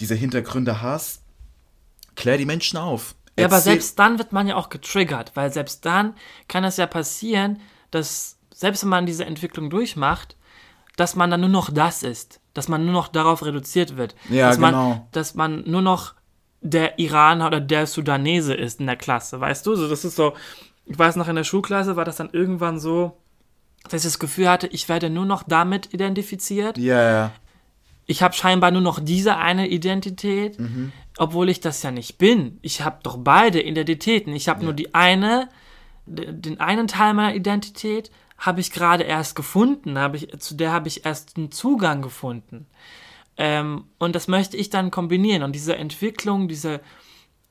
diese 0.00 0.14
Hintergründe 0.14 0.80
hast, 0.80 1.20
klär 2.16 2.38
die 2.38 2.46
Menschen 2.46 2.78
auf. 2.78 3.14
Ja, 3.38 3.46
aber 3.46 3.60
selbst 3.60 3.98
dann 3.98 4.18
wird 4.18 4.32
man 4.32 4.46
ja 4.46 4.56
auch 4.56 4.68
getriggert, 4.68 5.32
weil 5.34 5.52
selbst 5.52 5.84
dann 5.84 6.14
kann 6.48 6.64
es 6.64 6.76
ja 6.76 6.86
passieren, 6.86 7.60
dass 7.90 8.38
selbst 8.52 8.82
wenn 8.82 8.90
man 8.90 9.06
diese 9.06 9.24
Entwicklung 9.24 9.70
durchmacht, 9.70 10.36
dass 10.96 11.16
man 11.16 11.30
dann 11.30 11.40
nur 11.40 11.50
noch 11.50 11.70
das 11.72 12.04
ist, 12.04 12.40
dass 12.54 12.68
man 12.68 12.84
nur 12.84 12.94
noch 12.94 13.08
darauf 13.08 13.44
reduziert 13.44 13.96
wird. 13.96 14.14
Ja, 14.28 14.48
dass 14.48 14.56
genau. 14.56 14.70
Man, 14.70 15.02
dass 15.10 15.34
man 15.34 15.64
nur 15.66 15.82
noch 15.82 16.14
der 16.60 16.98
Iraner 16.98 17.48
oder 17.48 17.60
der 17.60 17.86
Sudanese 17.86 18.54
ist 18.54 18.78
in 18.78 18.86
der 18.86 18.96
Klasse, 18.96 19.40
weißt 19.40 19.66
du? 19.66 19.74
So, 19.74 19.88
das 19.88 20.04
ist 20.04 20.14
so, 20.14 20.34
ich 20.86 20.98
weiß 20.98 21.16
noch, 21.16 21.28
in 21.28 21.36
der 21.36 21.44
Schulklasse 21.44 21.96
war 21.96 22.04
das 22.04 22.16
dann 22.16 22.30
irgendwann 22.32 22.78
so, 22.78 23.18
dass 23.82 23.94
ich 23.94 24.12
das 24.12 24.20
Gefühl 24.20 24.48
hatte, 24.48 24.68
ich 24.68 24.88
werde 24.88 25.10
nur 25.10 25.26
noch 25.26 25.42
damit 25.42 25.92
identifiziert. 25.92 26.78
Ja, 26.78 27.02
ja. 27.02 27.32
Ich 28.06 28.22
habe 28.22 28.34
scheinbar 28.34 28.70
nur 28.70 28.80
noch 28.80 29.00
diese 29.00 29.36
eine 29.36 29.68
Identität. 29.68 30.60
Mhm 30.60 30.92
obwohl 31.18 31.48
ich 31.48 31.60
das 31.60 31.82
ja 31.82 31.90
nicht 31.90 32.18
bin. 32.18 32.58
Ich 32.62 32.82
habe 32.82 33.00
doch 33.02 33.18
beide 33.18 33.62
Identitäten. 33.62 34.34
Ich 34.34 34.48
habe 34.48 34.60
ja. 34.60 34.64
nur 34.64 34.72
die 34.74 34.94
eine, 34.94 35.48
den 36.06 36.60
einen 36.60 36.88
Teil 36.88 37.14
meiner 37.14 37.34
Identität 37.34 38.10
habe 38.38 38.60
ich 38.60 38.72
gerade 38.72 39.04
erst 39.04 39.36
gefunden, 39.36 39.98
habe 39.98 40.16
ich, 40.16 40.38
zu 40.38 40.54
der 40.54 40.72
habe 40.72 40.88
ich 40.88 41.06
erst 41.06 41.36
einen 41.36 41.52
Zugang 41.52 42.02
gefunden. 42.02 42.66
Ähm, 43.36 43.84
und 43.98 44.14
das 44.14 44.28
möchte 44.28 44.56
ich 44.56 44.70
dann 44.70 44.90
kombinieren. 44.90 45.42
Und 45.42 45.52
diese 45.52 45.76
Entwicklung, 45.76 46.48
diese, 46.48 46.80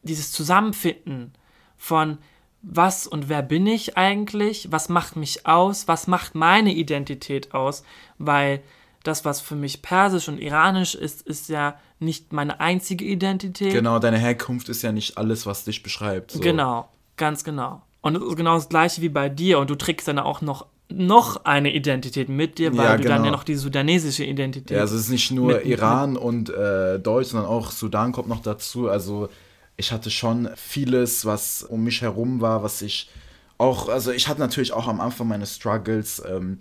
dieses 0.01 0.31
Zusammenfinden 0.31 1.33
von 1.77 2.17
was 2.61 3.07
und 3.07 3.27
wer 3.27 3.41
bin 3.41 3.67
ich 3.67 3.97
eigentlich, 3.97 4.71
was 4.71 4.87
macht 4.87 5.17
mich 5.17 5.45
aus, 5.45 5.87
was 5.87 6.07
macht 6.07 6.33
meine 6.33 6.73
Identität 6.73 7.53
aus, 7.53 7.83
weil 8.17 8.63
das, 9.03 9.25
was 9.25 9.41
für 9.41 9.55
mich 9.55 9.81
persisch 9.81 10.29
und 10.29 10.39
iranisch 10.39 10.95
ist, 10.95 11.21
ist 11.21 11.49
ja 11.49 11.77
nicht 11.99 12.33
meine 12.33 12.59
einzige 12.59 13.05
Identität. 13.05 13.73
Genau, 13.73 13.99
deine 13.99 14.17
Herkunft 14.17 14.69
ist 14.69 14.81
ja 14.81 14.91
nicht 14.91 15.17
alles, 15.17 15.45
was 15.45 15.65
dich 15.65 15.83
beschreibt. 15.83 16.31
So. 16.31 16.39
Genau, 16.39 16.89
ganz 17.17 17.43
genau. 17.43 17.81
Und 18.01 18.15
es 18.15 18.23
ist 18.23 18.35
genau 18.35 18.55
das 18.55 18.69
gleiche 18.69 19.01
wie 19.01 19.09
bei 19.09 19.29
dir 19.29 19.59
und 19.59 19.69
du 19.69 19.75
trägst 19.75 20.07
dann 20.07 20.19
auch 20.19 20.41
noch 20.41 20.65
noch 20.89 21.45
eine 21.45 21.73
Identität 21.73 22.29
mit 22.29 22.59
dir, 22.59 22.75
weil 22.77 22.85
ja, 22.85 22.97
du 22.97 23.03
dann 23.03 23.11
ja 23.11 23.17
genau. 23.17 23.31
noch 23.31 23.43
die 23.43 23.55
sudanesische 23.55 24.25
Identität. 24.25 24.75
Ja, 24.75 24.81
also 24.81 24.95
es 24.95 25.03
ist 25.03 25.09
nicht 25.09 25.31
nur 25.31 25.53
mit, 25.53 25.65
Iran 25.65 26.17
und 26.17 26.49
äh, 26.49 26.99
Deutsch, 26.99 27.29
sondern 27.29 27.49
auch 27.49 27.71
Sudan 27.71 28.11
kommt 28.11 28.27
noch 28.27 28.41
dazu. 28.41 28.89
Also 28.89 29.29
ich 29.75 29.91
hatte 29.91 30.11
schon 30.11 30.49
vieles, 30.55 31.25
was 31.25 31.63
um 31.63 31.83
mich 31.83 32.01
herum 32.01 32.41
war, 32.41 32.63
was 32.63 32.81
ich 32.81 33.09
auch, 33.57 33.89
also 33.89 34.11
ich 34.11 34.27
hatte 34.27 34.39
natürlich 34.39 34.73
auch 34.73 34.87
am 34.87 34.99
Anfang 35.01 35.27
meine 35.27 35.45
Struggles, 35.47 36.21
ähm, 36.29 36.59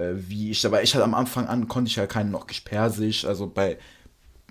äh, 0.00 0.28
wie 0.28 0.50
ich, 0.50 0.64
aber 0.64 0.82
ich 0.82 0.94
hatte 0.94 1.04
am 1.04 1.14
Anfang 1.14 1.46
an, 1.46 1.68
konnte 1.68 1.90
ich 1.90 1.96
ja 1.96 2.06
keinen 2.06 2.30
noch 2.30 2.46
Persisch, 2.64 3.24
also 3.24 3.46
bei, 3.46 3.78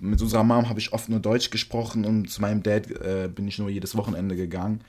mit 0.00 0.20
unserer 0.20 0.44
Mom 0.44 0.68
habe 0.68 0.80
ich 0.80 0.92
oft 0.92 1.08
nur 1.08 1.20
Deutsch 1.20 1.50
gesprochen 1.50 2.04
und 2.04 2.30
zu 2.30 2.40
meinem 2.40 2.62
Dad 2.62 2.90
äh, 2.90 3.28
bin 3.28 3.48
ich 3.48 3.58
nur 3.58 3.68
jedes 3.68 3.96
Wochenende 3.96 4.36
gegangen. 4.36 4.82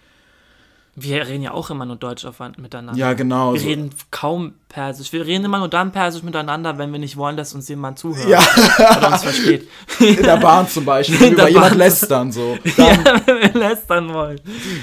Wir 0.93 1.25
reden 1.25 1.41
ja 1.41 1.51
auch 1.51 1.69
immer 1.69 1.85
nur 1.85 1.95
Deutsch 1.95 2.25
auf, 2.25 2.39
miteinander. 2.57 2.99
Ja, 2.99 3.13
genau. 3.13 3.53
Wir 3.53 3.61
so. 3.61 3.67
reden 3.67 3.91
kaum 4.11 4.55
Persisch. 4.67 5.13
Wir 5.13 5.25
reden 5.25 5.45
immer 5.45 5.59
nur 5.59 5.69
dann 5.69 5.93
Persisch 5.93 6.21
miteinander, 6.21 6.77
wenn 6.77 6.91
wir 6.91 6.99
nicht 6.99 7.15
wollen, 7.15 7.37
dass 7.37 7.53
uns 7.53 7.69
jemand 7.69 7.97
zuhört. 7.97 8.27
Ja. 8.27 8.39
Oder 8.97 9.13
uns 9.13 9.23
versteht. 9.23 9.69
In 9.99 10.21
der 10.21 10.35
Bahn 10.35 10.67
zum 10.67 10.83
Beispiel, 10.83 11.17
wenn 11.17 11.37
wir 11.37 11.43
über 11.43 11.49
jemand 11.49 11.69
Bahn. 11.69 11.77
lästern, 11.77 12.31
so. 12.33 12.57
ja, 12.77 12.97
wenn 13.25 13.53
wir 13.53 13.53
lästern 13.53 14.13
wollen. 14.13 14.41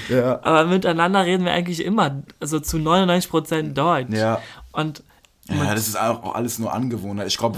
Ja. 0.09 0.39
Aber 0.41 0.65
miteinander 0.65 1.23
reden 1.25 1.45
wir 1.45 1.51
eigentlich 1.51 1.85
immer, 1.85 2.23
also 2.39 2.59
zu 2.59 2.77
99% 2.77 3.73
Deutsch. 3.73 4.09
Ja. 4.09 4.41
Und 4.71 5.03
Ja, 5.49 5.73
das 5.73 5.87
ist 5.87 5.99
auch 5.99 6.35
alles 6.35 6.59
nur 6.59 6.71
Angewohnheit. 6.73 7.27
Ich 7.27 7.37
glaube, 7.37 7.57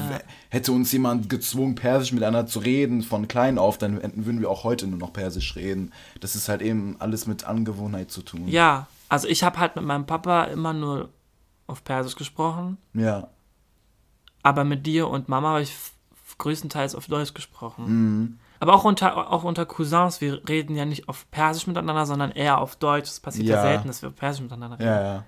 hätte 0.49 0.71
uns 0.71 0.91
jemand 0.91 1.29
gezwungen, 1.29 1.75
Persisch 1.75 2.11
miteinander 2.11 2.47
zu 2.47 2.59
reden, 2.59 3.03
von 3.03 3.27
klein 3.27 3.57
auf, 3.57 3.77
dann 3.77 4.01
würden 4.01 4.39
wir 4.39 4.49
auch 4.49 4.63
heute 4.63 4.87
nur 4.87 4.99
noch 4.99 5.13
Persisch 5.13 5.55
reden. 5.55 5.91
Das 6.19 6.35
ist 6.35 6.47
halt 6.49 6.61
eben 6.61 6.95
alles 6.99 7.27
mit 7.27 7.43
Angewohnheit 7.43 8.11
zu 8.11 8.21
tun. 8.21 8.47
ja, 8.47 8.87
also 9.09 9.27
ich 9.27 9.43
habe 9.43 9.59
halt 9.59 9.75
mit 9.75 9.83
meinem 9.83 10.05
Papa 10.05 10.45
immer 10.45 10.71
nur 10.71 11.09
auf 11.67 11.83
Persisch 11.83 12.15
gesprochen, 12.15 12.77
Ja. 12.93 13.27
aber 14.43 14.63
mit 14.63 14.85
dir 14.85 15.07
und 15.09 15.27
Mama 15.29 15.49
habe 15.49 15.61
ich 15.63 15.75
größtenteils 16.37 16.95
auf 16.95 17.07
Deutsch 17.07 17.33
gesprochen. 17.33 17.85
Mhm. 17.87 18.39
Aber 18.59 18.73
auch 18.75 18.83
unter, 18.83 19.31
auch 19.31 19.43
unter 19.43 19.65
Cousins, 19.65 20.21
wir 20.21 20.47
reden 20.47 20.75
ja 20.75 20.85
nicht 20.85 21.09
auf 21.09 21.29
Persisch 21.31 21.65
miteinander, 21.67 22.05
sondern 22.05 22.31
eher 22.31 22.59
auf 22.59 22.75
Deutsch. 22.75 23.09
Es 23.09 23.19
passiert 23.19 23.47
ja. 23.47 23.55
Ja. 23.55 23.61
selten, 23.63 23.87
dass 23.87 24.01
wir 24.01 24.09
auf 24.09 24.15
Persisch 24.15 24.41
miteinander 24.41 24.77
reden. 24.79 24.87
Ja, 24.87 25.01
ja. 25.01 25.23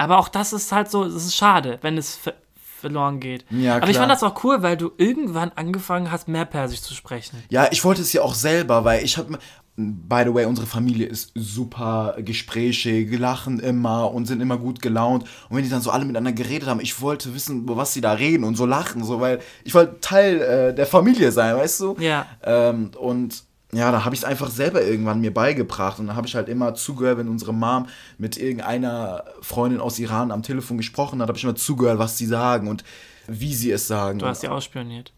Aber 0.00 0.18
auch 0.18 0.28
das 0.28 0.54
ist 0.54 0.72
halt 0.72 0.90
so, 0.90 1.04
es 1.04 1.26
ist 1.26 1.36
schade, 1.36 1.78
wenn 1.82 1.98
es 1.98 2.16
ver 2.16 2.32
verloren 2.80 3.20
geht. 3.20 3.44
Ja, 3.50 3.76
Aber 3.76 3.90
ich 3.90 3.98
fand 3.98 4.10
das 4.10 4.22
auch 4.22 4.42
cool, 4.42 4.62
weil 4.62 4.74
du 4.74 4.90
irgendwann 4.96 5.52
angefangen 5.54 6.10
hast, 6.10 6.28
mehr 6.28 6.46
Persisch 6.46 6.80
zu 6.80 6.94
sprechen. 6.94 7.36
Ja, 7.50 7.68
ich 7.70 7.84
wollte 7.84 8.00
es 8.00 8.10
ja 8.14 8.22
auch 8.22 8.32
selber, 8.32 8.86
weil 8.86 9.04
ich 9.04 9.18
habe. 9.18 9.38
By 9.76 10.22
the 10.24 10.34
way, 10.34 10.46
unsere 10.46 10.66
Familie 10.66 11.06
ist 11.06 11.32
super 11.34 12.16
gesprächig, 12.18 13.18
lachen 13.18 13.60
immer 13.60 14.10
und 14.10 14.26
sind 14.26 14.40
immer 14.40 14.56
gut 14.56 14.80
gelaunt. 14.80 15.24
Und 15.48 15.56
wenn 15.56 15.64
die 15.64 15.70
dann 15.70 15.82
so 15.82 15.90
alle 15.90 16.04
miteinander 16.06 16.32
geredet 16.32 16.68
haben, 16.68 16.80
ich 16.80 17.00
wollte 17.00 17.34
wissen, 17.34 17.62
über 17.62 17.76
was 17.76 17.92
sie 17.92 18.00
da 18.00 18.12
reden 18.12 18.44
und 18.44 18.56
so 18.56 18.66
lachen, 18.66 19.04
so, 19.04 19.20
weil 19.20 19.40
ich 19.64 19.74
wollte 19.74 20.00
Teil 20.00 20.40
äh, 20.40 20.74
der 20.74 20.86
Familie 20.86 21.32
sein, 21.32 21.56
weißt 21.56 21.80
du? 21.80 21.96
Ja. 21.98 22.26
Ähm, 22.42 22.90
und 22.98 23.44
ja, 23.72 23.92
da 23.92 24.04
habe 24.04 24.14
ich 24.14 24.22
es 24.22 24.24
einfach 24.24 24.50
selber 24.50 24.82
irgendwann 24.82 25.20
mir 25.20 25.32
beigebracht. 25.32 25.98
Und 25.98 26.08
dann 26.08 26.16
habe 26.16 26.26
ich 26.26 26.34
halt 26.34 26.48
immer 26.48 26.74
zugehört, 26.74 27.18
wenn 27.18 27.28
unsere 27.28 27.54
Mom 27.54 27.86
mit 28.18 28.36
irgendeiner 28.36 29.24
Freundin 29.42 29.80
aus 29.80 29.98
Iran 29.98 30.30
am 30.32 30.42
Telefon 30.42 30.76
gesprochen 30.76 31.20
hat, 31.22 31.28
habe 31.28 31.38
ich 31.38 31.44
immer 31.44 31.54
zugehört, 31.54 31.98
was 31.98 32.18
sie 32.18 32.26
sagen 32.26 32.68
und 32.68 32.84
wie 33.26 33.54
sie 33.54 33.70
es 33.70 33.86
sagen. 33.86 34.18
Du 34.18 34.26
hast 34.26 34.40
sie 34.40 34.48
ausspioniert. 34.48 35.12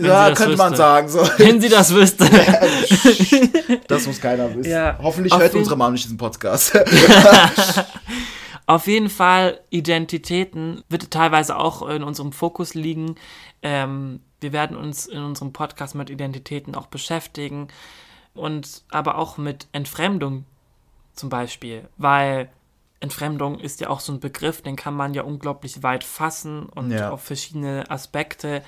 ja, 0.00 0.24
sie 0.26 0.30
das 0.30 0.38
könnte 0.38 0.56
man 0.56 0.70
wüsste. 0.70 0.76
sagen. 0.76 1.08
So. 1.08 1.18
Wenn 1.38 1.60
sie 1.60 1.68
das 1.68 1.92
wüsste. 1.92 2.28
Das 3.88 4.06
muss 4.06 4.20
keiner 4.20 4.54
wissen. 4.54 4.70
Ja. 4.70 4.98
Hoffentlich 5.02 5.32
Auf 5.32 5.40
hört 5.40 5.54
unsere 5.54 5.76
Mom 5.76 5.92
nicht 5.92 6.04
diesen 6.04 6.16
Podcast. 6.16 6.78
Auf 8.66 8.86
jeden 8.86 9.10
Fall, 9.10 9.60
Identitäten 9.70 10.82
wird 10.88 11.10
teilweise 11.10 11.56
auch 11.56 11.86
in 11.88 12.02
unserem 12.02 12.32
Fokus 12.32 12.74
liegen. 12.74 13.16
Ähm, 13.62 14.20
wir 14.44 14.52
werden 14.52 14.76
uns 14.76 15.06
in 15.06 15.22
unserem 15.24 15.54
Podcast 15.54 15.94
mit 15.94 16.10
Identitäten 16.10 16.74
auch 16.74 16.86
beschäftigen 16.86 17.68
und 18.34 18.82
aber 18.90 19.16
auch 19.16 19.38
mit 19.38 19.68
Entfremdung 19.72 20.44
zum 21.14 21.30
Beispiel, 21.30 21.88
weil 21.96 22.50
Entfremdung 23.00 23.58
ist 23.58 23.80
ja 23.80 23.88
auch 23.88 24.00
so 24.00 24.12
ein 24.12 24.20
Begriff, 24.20 24.60
den 24.60 24.76
kann 24.76 24.92
man 24.94 25.14
ja 25.14 25.22
unglaublich 25.22 25.82
weit 25.82 26.04
fassen 26.04 26.66
und 26.66 26.90
Ja. 26.90 27.10
auf 27.10 27.22
verschiedene 27.22 27.90
Aspekte, 27.90 28.62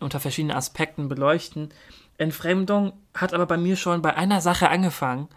unter 0.00 0.18
verschiedenen 0.18 0.56
Aspekten 0.56 1.08
beleuchten. 1.08 1.72
Entfremdung 2.18 2.92
hat 3.14 3.32
aber 3.32 3.46
bei 3.46 3.56
mir 3.56 3.76
schon 3.76 4.02
bei 4.02 4.16
einer 4.16 4.40
Sache 4.40 4.70
angefangen, 4.70 5.28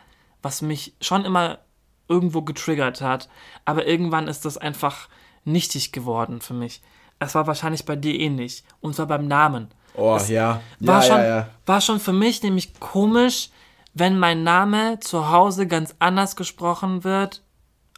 was 0.42 0.64
mich 0.64 0.96
schon 1.00 1.26
immer 1.26 1.60
irgendwo 2.08 2.42
getriggert 2.42 3.02
hat, 3.02 3.30
aber 3.66 3.86
irgendwann 3.86 4.28
ist 4.28 4.46
das 4.46 4.58
einfach 4.58 5.10
nichtig 5.44 5.92
geworden 5.92 6.42
für 6.42 6.56
mich. 6.56 6.82
Es 7.20 7.36
war 7.36 7.48
wahrscheinlich 7.48 7.86
bei 7.86 7.96
dir 7.96 8.20
ähnlich, 8.20 8.64
und 8.82 8.96
zwar 8.96 9.08
beim 9.08 9.28
Namen. 9.28 9.70
Oh, 9.96 10.16
Es 10.16 10.30
ja. 10.30 10.62
War, 10.80 11.02
ja, 11.02 11.08
schon, 11.08 11.18
ja, 11.18 11.26
ja. 11.26 11.48
war 11.66 11.82
schon 11.82 12.00
für 12.00 12.14
mich 12.14 12.44
nämlich 12.44 12.80
komisch, 12.80 13.50
wenn 13.94 14.20
mein 14.20 14.44
Name 14.44 15.00
zu 15.00 15.30
Hause 15.32 15.68
ganz 15.68 15.96
anders 16.00 16.36
gesprochen 16.36 17.04
wird, 17.06 17.42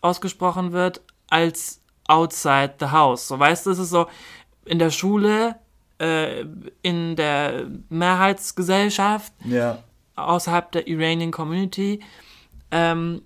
ausgesprochen 0.01 0.71
wird, 0.71 1.01
als 1.29 1.81
outside 2.07 2.75
the 2.79 2.87
house. 2.87 3.27
So, 3.27 3.39
weißt 3.39 3.65
du, 3.65 3.71
es 3.71 3.79
ist 3.79 3.89
so, 3.89 4.07
in 4.65 4.77
der 4.79 4.91
Schule, 4.91 5.55
äh, 5.99 6.45
in 6.83 7.15
der 7.15 7.65
Mehrheitsgesellschaft, 7.89 9.33
Ja. 9.43 9.79
außerhalb 10.15 10.71
der 10.71 10.87
Iranian 10.87 11.31
Community, 11.31 12.01
ähm, 12.71 13.23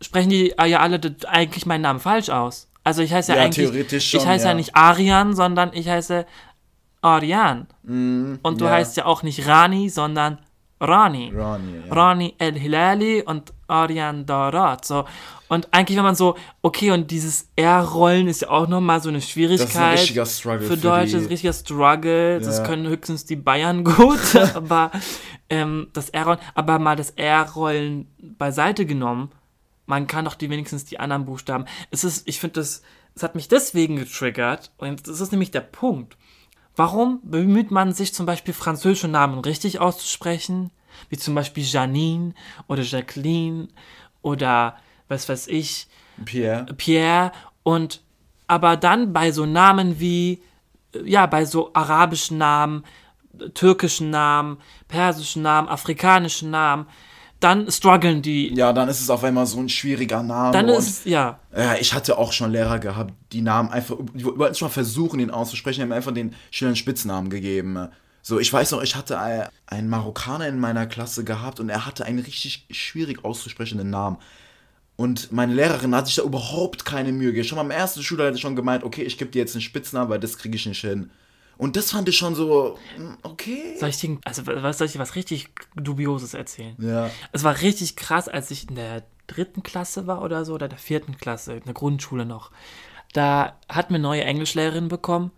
sprechen 0.00 0.30
die 0.30 0.54
ja 0.66 0.80
alle 0.80 1.00
eigentlich 1.28 1.66
meinen 1.66 1.82
Namen 1.82 2.00
falsch 2.00 2.28
aus. 2.30 2.65
Also 2.86 3.02
ich 3.02 3.12
heiße 3.12 3.32
ja, 3.32 3.38
Ja, 3.38 3.44
eigentlich, 3.46 3.66
schon, 4.04 4.20
ich 4.20 4.26
heiße 4.26 4.44
ja. 4.44 4.50
ja. 4.50 4.54
nicht 4.54 4.76
Arian, 4.76 5.34
sondern 5.34 5.70
ich 5.72 5.88
heiße 5.88 6.24
Arian. 7.02 7.66
Und 7.84 8.40
du 8.60 8.64
ja. 8.64 8.70
heißt 8.70 8.96
ja 8.96 9.06
auch 9.06 9.24
nicht 9.24 9.46
Rani, 9.48 9.88
sondern 9.88 10.38
Rani. 10.80 11.32
Ronnie, 11.34 11.80
ja. 11.88 11.92
Rani 11.92 12.34
El-Hilali 12.38 13.22
und 13.22 13.52
Arian 13.66 14.24
Darat. 14.24 14.84
So. 14.84 15.04
Und 15.48 15.66
eigentlich, 15.72 15.96
wenn 15.96 16.04
man 16.04 16.14
so, 16.14 16.36
okay, 16.62 16.92
und 16.92 17.10
dieses 17.10 17.48
R-Rollen 17.56 18.28
ist 18.28 18.42
ja 18.42 18.50
auch 18.50 18.68
nochmal 18.68 19.00
so 19.02 19.08
eine 19.08 19.20
Schwierigkeit. 19.20 19.98
richtiger 19.98 20.26
Struggle 20.26 20.60
Für 20.68 20.74
für 20.76 20.80
Deutsch 20.80 21.10
die- 21.10 21.16
ist 21.16 21.22
ein 21.24 21.28
richtiger 21.28 21.52
Struggle. 21.54 22.40
Das 22.40 22.62
können 22.62 22.86
höchstens 22.86 23.24
die 23.24 23.36
Bayern 23.36 23.82
gut. 23.96 24.36
aber 24.54 24.92
ähm, 25.50 25.88
das 25.92 26.10
R-Rollen, 26.10 26.38
aber 26.54 26.78
mal 26.78 26.94
das 26.94 27.10
R-Rollen 27.10 28.06
beiseite 28.38 28.86
genommen, 28.86 29.30
man 29.86 30.06
kann 30.06 30.24
doch 30.24 30.34
die 30.34 30.50
wenigstens 30.50 30.84
die 30.84 31.00
anderen 31.00 31.24
Buchstaben. 31.24 31.64
Es 31.90 32.04
ist, 32.04 32.28
ich 32.28 32.40
finde 32.40 32.60
das, 32.60 32.82
es 33.14 33.22
hat 33.22 33.34
mich 33.34 33.48
deswegen 33.48 33.96
getriggert. 33.96 34.72
Und 34.76 35.08
das 35.08 35.20
ist 35.20 35.32
nämlich 35.32 35.50
der 35.50 35.60
Punkt. 35.60 36.16
Warum 36.74 37.20
bemüht 37.22 37.70
man 37.70 37.92
sich 37.92 38.12
zum 38.12 38.26
Beispiel 38.26 38.52
französische 38.52 39.08
Namen 39.08 39.38
richtig 39.38 39.80
auszusprechen? 39.80 40.70
Wie 41.08 41.16
zum 41.16 41.34
Beispiel 41.34 41.64
Janine 41.64 42.34
oder 42.68 42.82
Jacqueline 42.82 43.68
oder 44.22 44.76
was 45.08 45.28
weiß 45.28 45.48
ich, 45.48 45.86
Pierre. 46.24 46.66
Pierre. 46.76 47.32
Und 47.62 48.02
aber 48.46 48.76
dann 48.76 49.12
bei 49.12 49.32
so 49.32 49.46
Namen 49.46 50.00
wie, 50.00 50.42
ja, 51.04 51.26
bei 51.26 51.44
so 51.44 51.70
arabischen 51.74 52.38
Namen, 52.38 52.84
türkischen 53.54 54.10
Namen, 54.10 54.58
persischen 54.88 55.42
Namen, 55.42 55.68
afrikanischen 55.68 56.50
Namen, 56.50 56.86
dann 57.40 57.70
strugglen 57.70 58.22
die. 58.22 58.54
Ja, 58.54 58.72
dann 58.72 58.88
ist 58.88 59.00
es 59.00 59.10
auf 59.10 59.22
einmal 59.24 59.46
so 59.46 59.58
ein 59.58 59.68
schwieriger 59.68 60.22
Name. 60.22 60.52
Dann 60.52 60.68
ist, 60.68 61.04
ja, 61.06 61.38
Ja, 61.56 61.74
ich 61.76 61.92
hatte 61.94 62.16
auch 62.18 62.32
schon 62.32 62.50
Lehrer 62.52 62.78
gehabt, 62.78 63.12
die 63.32 63.42
Namen 63.42 63.70
einfach, 63.70 63.96
die 64.14 64.24
wollten 64.24 64.54
schon 64.54 64.68
mal 64.68 64.72
versuchen, 64.72 65.20
ihn 65.20 65.30
auszusprechen, 65.30 65.80
die 65.80 65.82
haben 65.82 65.92
einfach 65.92 66.12
den 66.12 66.34
Schülern 66.50 66.76
Spitznamen 66.76 67.28
gegeben. 67.30 67.88
So, 68.22 68.40
ich 68.40 68.52
weiß 68.52 68.72
noch, 68.72 68.82
ich 68.82 68.96
hatte 68.96 69.18
ein- 69.20 69.46
einen 69.66 69.88
Marokkaner 69.88 70.48
in 70.48 70.58
meiner 70.58 70.86
Klasse 70.86 71.22
gehabt 71.24 71.60
und 71.60 71.68
er 71.68 71.86
hatte 71.86 72.04
einen 72.06 72.18
richtig 72.18 72.66
schwierig 72.70 73.24
auszusprechenden 73.24 73.90
Namen. 73.90 74.16
Und 74.96 75.30
meine 75.30 75.52
Lehrerin 75.54 75.94
hat 75.94 76.06
sich 76.06 76.16
da 76.16 76.22
überhaupt 76.22 76.84
keine 76.86 77.12
Mühe 77.12 77.26
gegeben. 77.28 77.46
Schon 77.46 77.58
beim 77.58 77.70
ersten 77.70 78.02
Schuljahr 78.02 78.28
hatte 78.28 78.36
ich 78.36 78.42
schon 78.42 78.56
gemeint, 78.56 78.82
okay, 78.82 79.02
ich 79.02 79.18
gebe 79.18 79.30
dir 79.30 79.40
jetzt 79.40 79.54
einen 79.54 79.60
Spitznamen, 79.62 80.08
weil 80.08 80.18
das 80.18 80.38
kriege 80.38 80.56
ich 80.56 80.64
nicht 80.66 80.80
hin. 80.80 81.10
Und 81.58 81.76
das 81.76 81.90
fand 81.92 82.08
ich 82.08 82.16
schon 82.16 82.34
so, 82.34 82.78
mm, 82.98 83.14
okay. 83.22 83.76
soll 83.78 83.88
ich 83.88 83.96
dir, 83.98 84.18
also 84.24 84.46
was 84.46 84.78
soll 84.78 84.86
ich 84.86 84.92
dir 84.92 84.98
was 84.98 85.14
richtig 85.14 85.48
Dubioses 85.74 86.34
erzählen? 86.34 86.76
Ja. 86.78 87.10
Es 87.32 87.44
war 87.44 87.60
richtig 87.62 87.96
krass, 87.96 88.28
als 88.28 88.50
ich 88.50 88.68
in 88.68 88.74
der 88.76 89.04
dritten 89.26 89.62
Klasse 89.62 90.06
war 90.06 90.22
oder 90.22 90.44
so, 90.44 90.54
oder 90.54 90.68
der 90.68 90.78
vierten 90.78 91.16
Klasse, 91.16 91.54
in 91.54 91.64
der 91.64 91.74
Grundschule 91.74 92.26
noch. 92.26 92.50
Da 93.12 93.58
hatten 93.68 93.90
wir 93.90 93.96
eine 93.96 94.02
neue 94.02 94.24
Englischlehrerin 94.24 94.88
bekommen 94.88 95.30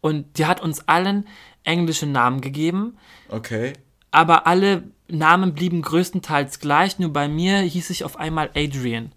und 0.00 0.38
die 0.38 0.46
hat 0.46 0.60
uns 0.60 0.88
allen 0.88 1.26
englische 1.62 2.06
Namen 2.06 2.40
gegeben, 2.40 2.96
Okay. 3.28 3.74
aber 4.10 4.46
alle 4.46 4.84
Namen 5.08 5.54
blieben 5.54 5.82
größtenteils 5.82 6.58
gleich, 6.58 6.98
nur 6.98 7.12
bei 7.12 7.28
mir 7.28 7.58
hieß 7.58 7.90
ich 7.90 8.04
auf 8.04 8.16
einmal 8.18 8.50
Adrian. 8.56 9.12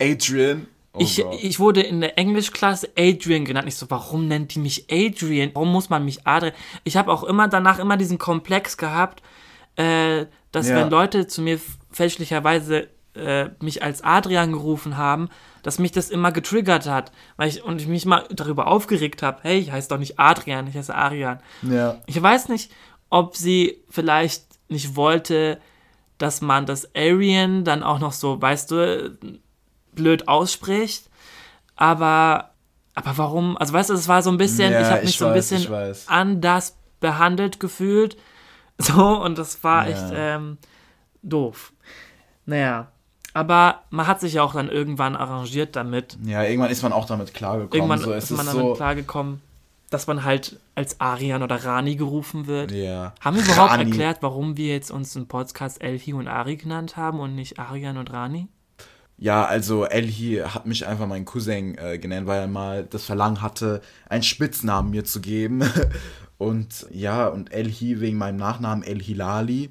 Adrian. 0.00 0.68
Oh 0.98 1.02
ich, 1.02 1.18
ich 1.42 1.58
wurde 1.60 1.80
in 1.82 2.00
der 2.00 2.18
Englischklasse 2.18 2.90
Adrian 2.98 3.44
genannt. 3.44 3.68
Ich 3.68 3.76
so, 3.76 3.86
warum 3.90 4.28
nennt 4.28 4.54
die 4.54 4.58
mich 4.58 4.86
Adrian? 4.90 5.50
Warum 5.54 5.72
muss 5.72 5.88
man 5.90 6.04
mich 6.04 6.26
Adrian? 6.26 6.54
Ich 6.84 6.96
habe 6.96 7.12
auch 7.12 7.24
immer 7.24 7.48
danach 7.48 7.78
immer 7.78 7.96
diesen 7.96 8.18
Komplex 8.18 8.76
gehabt, 8.76 9.22
äh, 9.76 10.26
dass 10.52 10.68
Ja. 10.68 10.76
wenn 10.76 10.90
Leute 10.90 11.26
zu 11.26 11.42
mir 11.42 11.60
fälschlicherweise 11.90 12.88
äh, 13.14 13.50
mich 13.60 13.82
als 13.82 14.02
Adrian 14.04 14.52
gerufen 14.52 14.96
haben, 14.96 15.28
dass 15.62 15.78
mich 15.78 15.90
das 15.92 16.08
immer 16.10 16.30
getriggert 16.32 16.86
hat. 16.86 17.10
Weil 17.36 17.48
ich, 17.48 17.64
und 17.64 17.80
ich 17.80 17.88
mich 17.88 18.06
mal 18.06 18.24
darüber 18.30 18.68
aufgeregt 18.68 19.22
habe, 19.22 19.38
hey, 19.42 19.58
ich 19.58 19.72
heiße 19.72 19.88
doch 19.88 19.98
nicht 19.98 20.18
Adrian, 20.18 20.68
ich 20.68 20.76
heiße 20.76 20.94
Arian. 20.94 21.40
ja. 21.62 21.98
Ich 22.06 22.20
weiß 22.22 22.48
nicht, 22.48 22.70
ob 23.10 23.36
sie 23.36 23.82
vielleicht 23.90 24.44
nicht 24.68 24.94
wollte, 24.96 25.58
dass 26.18 26.40
man 26.42 26.66
das 26.66 26.94
Aryan 26.94 27.64
dann 27.64 27.82
auch 27.82 27.98
noch 27.98 28.12
so, 28.12 28.40
weißt 28.40 28.70
du, 28.70 29.18
blöd 29.98 30.26
ausspricht. 30.28 31.04
Aber, 31.76 32.50
aber 32.94 33.18
warum? 33.18 33.56
Also 33.58 33.72
weißt 33.74 33.90
du, 33.90 33.94
es 33.94 34.08
war 34.08 34.22
so 34.22 34.30
ein 34.30 34.38
bisschen, 34.38 34.72
Ja, 34.72 34.80
ich 34.80 34.86
habe 34.86 34.98
ich 35.00 35.04
mich 35.06 35.18
so 35.18 35.26
ein 35.26 35.34
weiß, 35.34 35.52
ich 35.52 35.68
bisschen 35.68 35.96
anders 36.06 36.76
behandelt 37.00 37.60
gefühlt. 37.60 38.16
So, 38.80 39.20
und 39.24 39.36
das 39.38 39.64
war 39.64 39.88
Ja. 39.88 39.92
echt 39.92 40.12
ähm, 40.14 40.56
doof. 41.24 41.72
Naja. 42.46 42.92
Aber 43.34 43.82
man 43.90 44.06
hat 44.06 44.20
sich 44.20 44.34
ja 44.34 44.44
auch 44.44 44.54
dann 44.54 44.68
irgendwann 44.68 45.16
arrangiert 45.16 45.74
damit. 45.74 46.16
Ja, 46.24 46.44
irgendwann 46.44 46.70
ist 46.70 46.84
man 46.84 46.92
auch 46.92 47.04
damit 47.06 47.34
klargekommen. 47.34 47.72
Irgendwann 47.74 47.98
so, 47.98 48.12
ist 48.12 48.30
man 48.30 48.46
damit 48.46 48.62
so, 48.62 48.74
klargekommen, 48.74 49.40
dass 49.90 50.06
man 50.06 50.22
halt 50.22 50.60
als 50.76 51.00
Arian 51.00 51.42
oder 51.42 51.64
Rani 51.64 51.96
gerufen 51.96 52.46
wird. 52.46 52.70
Ja. 52.70 53.14
Haben 53.20 53.36
wir 53.38 53.44
überhaupt 53.44 53.72
Rani. 53.72 53.84
erklärt, 53.90 54.18
warum 54.20 54.56
wir 54.56 54.68
jetzt 54.68 54.92
uns 54.92 55.16
im 55.16 55.26
Podcast 55.26 55.82
Elhi 55.82 56.12
und 56.12 56.28
Ari 56.28 56.56
genannt 56.56 56.96
haben 56.96 57.18
und 57.18 57.34
nicht 57.34 57.58
Arian 57.58 57.96
und 57.98 58.12
Rani? 58.12 58.46
Ja, 59.20 59.44
also 59.44 59.84
Elhi 59.84 60.42
hat 60.44 60.66
mich 60.66 60.86
einfach 60.86 61.08
mein 61.08 61.24
Cousin 61.24 61.76
äh, 61.76 61.98
genannt, 61.98 62.28
weil 62.28 62.40
er 62.42 62.46
mal 62.46 62.84
das 62.84 63.04
Verlangen 63.04 63.42
hatte, 63.42 63.82
einen 64.08 64.22
Spitznamen 64.22 64.90
mir 64.90 65.04
zu 65.04 65.20
geben. 65.20 65.62
Und 66.38 66.86
ja, 66.92 67.26
und 67.26 67.52
Elhi 67.52 68.00
wegen 68.00 68.16
meinem 68.16 68.36
Nachnamen 68.36 68.84
El 68.84 69.02
Hilali 69.02 69.70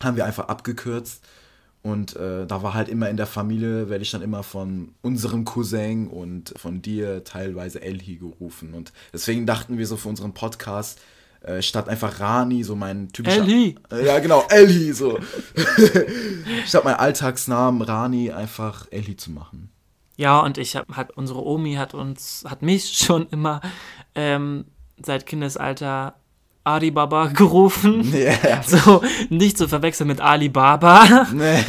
haben 0.00 0.16
wir 0.16 0.24
einfach 0.24 0.46
abgekürzt. 0.46 1.24
Und 1.82 2.14
äh, 2.16 2.46
da 2.46 2.62
war 2.62 2.74
halt 2.74 2.88
immer 2.88 3.10
in 3.10 3.16
der 3.16 3.26
Familie, 3.26 3.90
werde 3.90 4.02
ich 4.02 4.10
dann 4.12 4.22
immer 4.22 4.44
von 4.44 4.94
unserem 5.02 5.44
Cousin 5.44 6.06
und 6.06 6.54
von 6.56 6.80
dir 6.80 7.24
teilweise 7.24 7.82
Elhi 7.82 8.16
gerufen. 8.16 8.72
Und 8.72 8.92
deswegen 9.12 9.46
dachten 9.46 9.76
wir 9.76 9.86
so 9.86 9.96
für 9.96 10.08
unseren 10.08 10.32
Podcast, 10.32 11.00
äh, 11.44 11.62
statt 11.62 11.88
einfach 11.88 12.20
Rani, 12.20 12.64
so 12.64 12.74
mein 12.74 13.08
typischer. 13.12 13.42
Elhi. 13.42 13.76
Äh, 13.90 14.06
Ja, 14.06 14.18
genau, 14.18 14.44
Elhi, 14.48 14.92
so. 14.92 15.18
statt 16.66 16.84
mein 16.84 16.94
Alltagsnamen 16.94 17.82
Rani 17.82 18.30
einfach 18.32 18.86
Elhi 18.90 19.16
zu 19.16 19.30
machen. 19.30 19.70
Ja, 20.16 20.40
und 20.40 20.58
ich 20.58 20.76
hab, 20.76 20.88
hat 20.96 21.10
unsere 21.16 21.44
Omi 21.44 21.74
hat 21.74 21.94
uns, 21.94 22.44
hat 22.48 22.62
mich 22.62 22.84
schon 22.98 23.26
immer 23.28 23.60
ähm, 24.14 24.64
seit 25.02 25.26
Kindesalter 25.26 26.14
Ali 26.66 26.90
Baba 26.90 27.26
gerufen. 27.26 28.10
Ja. 28.14 28.62
So, 28.62 29.02
nicht 29.28 29.58
zu 29.58 29.68
verwechseln 29.68 30.06
mit 30.06 30.20
Ali 30.22 30.48
Baba. 30.48 31.26
Nee. 31.32 31.62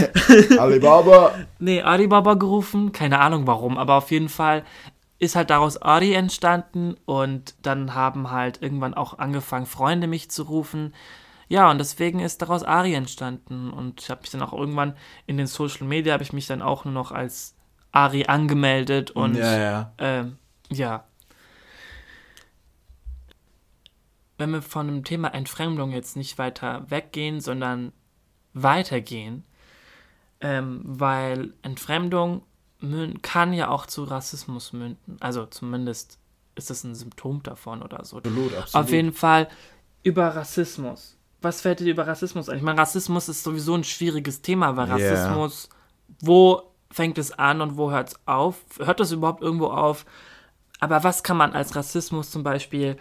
Alibaba. 0.57 1.33
Nee, 1.59 1.81
Ali 1.81 2.07
Baba 2.07 2.35
gerufen. 2.35 2.93
Keine 2.93 3.19
Ahnung 3.19 3.45
warum, 3.45 3.77
aber 3.77 3.95
auf 3.95 4.09
jeden 4.11 4.29
Fall 4.29 4.63
ist 5.25 5.35
halt 5.35 5.49
daraus 5.49 5.81
Ari 5.81 6.13
entstanden 6.13 6.95
und 7.05 7.55
dann 7.61 7.93
haben 7.93 8.31
halt 8.31 8.61
irgendwann 8.61 8.93
auch 8.93 9.19
angefangen, 9.19 9.65
Freunde 9.65 10.07
mich 10.07 10.31
zu 10.31 10.43
rufen. 10.43 10.93
Ja, 11.47 11.69
und 11.69 11.77
deswegen 11.77 12.19
ist 12.19 12.41
daraus 12.41 12.63
Ari 12.63 12.93
entstanden 12.93 13.71
und 13.71 14.01
ich 14.01 14.09
habe 14.09 14.21
mich 14.21 14.31
dann 14.31 14.41
auch 14.41 14.53
irgendwann 14.53 14.95
in 15.27 15.37
den 15.37 15.47
Social 15.47 15.85
Media 15.85 16.13
habe 16.13 16.23
ich 16.23 16.33
mich 16.33 16.47
dann 16.47 16.61
auch 16.61 16.85
nur 16.85 16.93
noch 16.93 17.11
als 17.11 17.55
Ari 17.91 18.25
angemeldet 18.25 19.11
und 19.11 19.35
ja, 19.35 19.57
ja. 19.57 19.93
ähm, 19.99 20.37
ja. 20.69 21.05
Wenn 24.37 24.51
wir 24.51 24.61
von 24.61 24.87
dem 24.87 25.03
Thema 25.03 25.29
Entfremdung 25.33 25.91
jetzt 25.91 26.17
nicht 26.17 26.37
weiter 26.37 26.89
weggehen, 26.89 27.39
sondern 27.39 27.93
weitergehen, 28.53 29.45
ähm, 30.41 30.81
weil 30.83 31.53
Entfremdung 31.61 32.43
kann 33.21 33.53
ja 33.53 33.69
auch 33.69 33.85
zu 33.85 34.03
Rassismus 34.03 34.73
münden. 34.73 35.17
Also 35.19 35.45
zumindest 35.45 36.19
ist 36.55 36.69
das 36.69 36.83
ein 36.83 36.95
Symptom 36.95 37.41
davon 37.43 37.81
oder 37.81 38.03
so. 38.05 38.17
Absolut, 38.17 38.55
absolut. 38.55 38.85
Auf 38.85 38.91
jeden 38.91 39.13
Fall 39.13 39.47
über 40.03 40.27
Rassismus. 40.35 41.17
Was 41.41 41.61
fällt 41.61 41.79
dir 41.79 41.91
über 41.91 42.07
Rassismus 42.07 42.49
ein? 42.49 42.57
Ich 42.57 42.63
meine, 42.63 42.79
Rassismus 42.79 43.29
ist 43.29 43.43
sowieso 43.43 43.75
ein 43.75 43.83
schwieriges 43.83 44.41
Thema, 44.41 44.75
weil 44.75 44.87
Yeah. 44.87 44.95
Rassismus, 44.95 45.69
wo 46.21 46.63
fängt 46.91 47.17
es 47.17 47.31
an 47.31 47.61
und 47.61 47.77
wo 47.77 47.91
hört 47.91 48.09
es 48.09 48.19
auf? 48.25 48.55
Hört 48.79 48.99
es 48.99 49.11
überhaupt 49.11 49.41
irgendwo 49.41 49.67
auf? 49.67 50.05
Aber 50.79 51.03
was 51.03 51.23
kann 51.23 51.37
man 51.37 51.53
als 51.53 51.75
Rassismus 51.75 52.31
zum 52.31 52.43
Beispiel, 52.43 52.97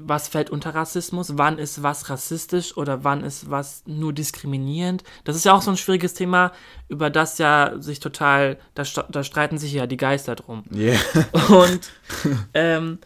was 0.00 0.28
fällt 0.28 0.50
unter 0.50 0.74
Rassismus? 0.74 1.38
Wann 1.38 1.58
ist 1.58 1.82
was 1.82 2.10
rassistisch 2.10 2.76
oder 2.76 3.04
wann 3.04 3.24
ist 3.24 3.50
was 3.50 3.82
nur 3.86 4.12
diskriminierend? 4.12 5.02
Das 5.24 5.36
ist 5.36 5.44
ja 5.44 5.54
auch 5.54 5.62
so 5.62 5.70
ein 5.70 5.76
schwieriges 5.76 6.14
Thema, 6.14 6.52
über 6.88 7.10
das 7.10 7.38
ja 7.38 7.74
sich 7.78 8.00
total, 8.00 8.58
da, 8.74 8.82
da 9.08 9.24
streiten 9.24 9.58
sich 9.58 9.72
ja 9.72 9.86
die 9.86 9.96
Geister 9.96 10.34
drum. 10.34 10.64
Yeah. 10.74 10.98
Und 11.48 11.90
ähm, 12.54 12.98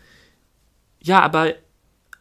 ja, 1.01 1.21
aber 1.21 1.55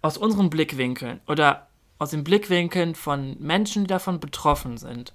aus 0.02 0.17
unseren 0.17 0.50
Blickwinkeln 0.50 1.21
oder 1.28 1.67
aus 1.97 2.12
den 2.12 2.24
Blickwinkeln 2.24 2.95
von 2.95 3.38
Menschen, 3.39 3.84
die 3.84 3.89
davon 3.89 4.19
betroffen 4.19 4.78
sind, 4.78 5.13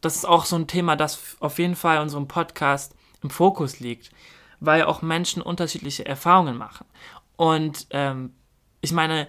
das 0.00 0.16
ist 0.16 0.24
auch 0.24 0.44
so 0.44 0.56
ein 0.56 0.66
Thema, 0.66 0.96
das 0.96 1.36
auf 1.40 1.58
jeden 1.58 1.76
Fall 1.76 1.96
in 1.96 2.02
unserem 2.02 2.28
Podcast 2.28 2.94
im 3.22 3.30
Fokus 3.30 3.80
liegt, 3.80 4.10
weil 4.60 4.84
auch 4.84 5.02
Menschen 5.02 5.42
unterschiedliche 5.42 6.06
Erfahrungen 6.06 6.56
machen. 6.56 6.86
Und 7.36 7.86
ähm, 7.90 8.32
ich 8.80 8.92
meine, 8.92 9.28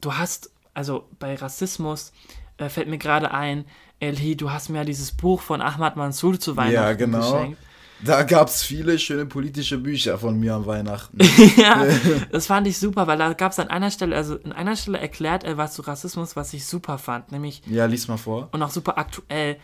du 0.00 0.14
hast, 0.14 0.50
also 0.74 1.08
bei 1.18 1.34
Rassismus 1.34 2.12
äh, 2.58 2.68
fällt 2.68 2.88
mir 2.88 2.98
gerade 2.98 3.30
ein, 3.30 3.64
Elhi, 4.00 4.36
du 4.36 4.50
hast 4.50 4.68
mir 4.68 4.78
ja 4.78 4.84
dieses 4.84 5.12
Buch 5.12 5.40
von 5.40 5.60
Ahmad 5.62 5.96
Mansour 5.96 6.38
zu 6.38 6.56
Weihnachten 6.56 6.74
Ja, 6.74 6.92
genau. 6.92 7.32
geschenkt. 7.32 7.58
Da 8.04 8.24
gab 8.24 8.48
es 8.48 8.62
viele 8.62 8.98
schöne 8.98 9.24
politische 9.24 9.78
Bücher 9.78 10.18
von 10.18 10.38
mir 10.38 10.54
an 10.54 10.66
Weihnachten. 10.66 11.18
ja, 11.56 11.86
das 12.30 12.46
fand 12.46 12.66
ich 12.66 12.78
super, 12.78 13.06
weil 13.06 13.16
da 13.16 13.32
gab 13.32 13.52
es 13.52 13.58
an 13.58 13.68
einer 13.68 13.90
Stelle, 13.90 14.14
also 14.14 14.38
an 14.44 14.52
einer 14.52 14.76
Stelle 14.76 14.98
erklärt 14.98 15.44
er 15.44 15.56
was 15.56 15.72
zu 15.72 15.80
Rassismus, 15.80 16.36
was 16.36 16.52
ich 16.52 16.66
super 16.66 16.98
fand, 16.98 17.32
nämlich 17.32 17.62
ja, 17.66 17.86
lies 17.86 18.06
mal 18.06 18.18
vor. 18.18 18.50
und 18.52 18.62
auch 18.62 18.68
super 18.70 18.98
aktuell, 18.98 19.56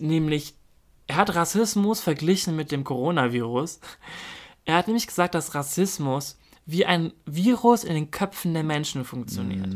nämlich 0.00 0.54
er 1.08 1.16
hat 1.16 1.34
Rassismus 1.34 2.00
verglichen 2.00 2.54
mit 2.54 2.70
dem 2.70 2.84
Coronavirus. 2.84 3.80
Er 4.64 4.76
hat 4.76 4.86
nämlich 4.86 5.08
gesagt, 5.08 5.34
dass 5.34 5.56
Rassismus 5.56 6.38
wie 6.70 6.86
ein 6.86 7.12
Virus 7.26 7.84
in 7.84 7.94
den 7.94 8.10
Köpfen 8.10 8.54
der 8.54 8.64
Menschen 8.64 9.04
funktioniert. 9.04 9.68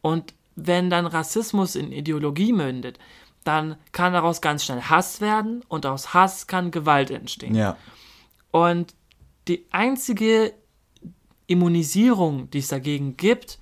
Und 0.00 0.34
wenn 0.56 0.90
dann 0.90 1.06
Rassismus 1.06 1.76
in 1.76 1.92
Ideologie 1.92 2.52
mündet, 2.52 2.98
dann 3.44 3.76
kann 3.92 4.12
daraus 4.12 4.40
ganz 4.40 4.64
schnell 4.64 4.82
Hass 4.82 5.20
werden 5.20 5.64
und 5.68 5.86
aus 5.86 6.14
Hass 6.14 6.46
kann 6.46 6.70
Gewalt 6.70 7.10
entstehen. 7.10 7.54
Ja. 7.54 7.76
Und 8.50 8.94
die 9.48 9.66
einzige 9.70 10.54
Immunisierung, 11.46 12.50
die 12.50 12.58
es 12.58 12.68
dagegen 12.68 13.16
gibt, 13.16 13.58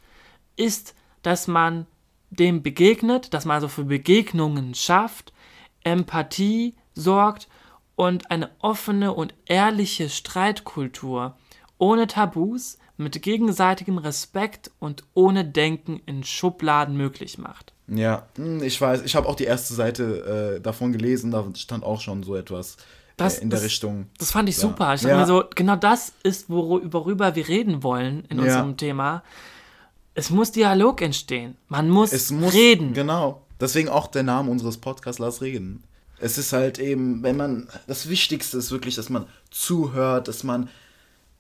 ist, 0.57 0.95
dass 1.23 1.47
man 1.47 1.87
dem 2.31 2.63
begegnet, 2.63 3.33
dass 3.35 3.45
man 3.45 3.57
also 3.57 3.69
für 3.69 3.85
Begegnungen 3.85 4.75
schafft, 4.75 5.33
Empathie 5.83 6.75
sorgt 6.95 7.49
und 7.97 8.31
eine 8.31 8.51
offene 8.61 9.13
und 9.13 9.35
ehrliche 9.47 10.09
Streitkultur 10.09 11.37
ohne 11.81 12.07
Tabus, 12.07 12.79
mit 12.97 13.21
gegenseitigem 13.23 13.97
Respekt 13.99 14.71
und 14.79 15.05
ohne 15.15 15.45
Denken 15.45 16.01
in 16.07 16.23
Schubladen 16.23 16.97
möglich 16.97 17.39
macht. 17.39 17.73
Ja, 17.89 18.27
hm, 18.37 18.63
ich 18.63 18.79
weiß. 18.81 19.03
Ich 19.03 19.17
habe 19.17 19.27
auch 19.27 19.35
die 19.35 19.45
erste 19.45 19.75
Seite 19.75 20.57
äh, 20.59 20.61
davon 20.61 20.93
gelesen, 20.93 21.31
da 21.31 21.45
stand 21.57 21.83
auch 21.83 22.01
schon 22.01 22.23
so 22.23 22.37
etwas 22.37 22.77
Das- 23.17 23.39
äh, 23.39 23.43
in 23.43 23.51
der 23.51 23.59
das- 23.59 23.67
Richtung. 23.67 24.07
Das 24.19 24.31
fand 24.31 24.49
ich 24.51 24.57
Ja. 24.57 24.61
super. 24.61 24.95
Ich 24.95 25.03
Ja. 25.03 25.17
mir 25.19 25.27
so, 25.27 25.45
genau 25.55 25.77
das 25.77 26.13
ist, 26.23 26.49
wor- 26.51 26.83
worüber 26.93 27.35
wir 27.35 27.49
reden 27.49 27.83
wollen 27.83 28.25
in 28.29 28.37
Ja. 28.39 28.45
unserem 28.45 28.77
Thema. 28.77 29.23
Es 30.15 30.29
muss 30.29 30.53
Dialog 30.53 31.01
entstehen. 31.01 31.57
Man 31.69 31.89
muss, 31.89 32.31
muss 32.31 32.53
reden. 32.53 32.93
Genau. 32.93 33.43
Deswegen 33.59 33.89
auch 33.89 34.09
der 34.09 34.23
Name 34.25 34.51
unseres 34.51 34.77
Podcasts 34.77 35.19
Lass 35.19 35.41
reden. 35.41 35.83
Es 36.19 36.37
ist 36.37 36.53
halt 36.53 36.79
eben, 36.79 37.23
wenn 37.23 37.37
man 37.39 37.69
das 37.87 38.09
Wichtigste 38.11 38.59
ist 38.59 38.71
wirklich, 38.71 38.95
dass 38.97 39.09
man 39.09 39.27
zuhört, 39.51 40.29
dass 40.29 40.45
man 40.45 40.69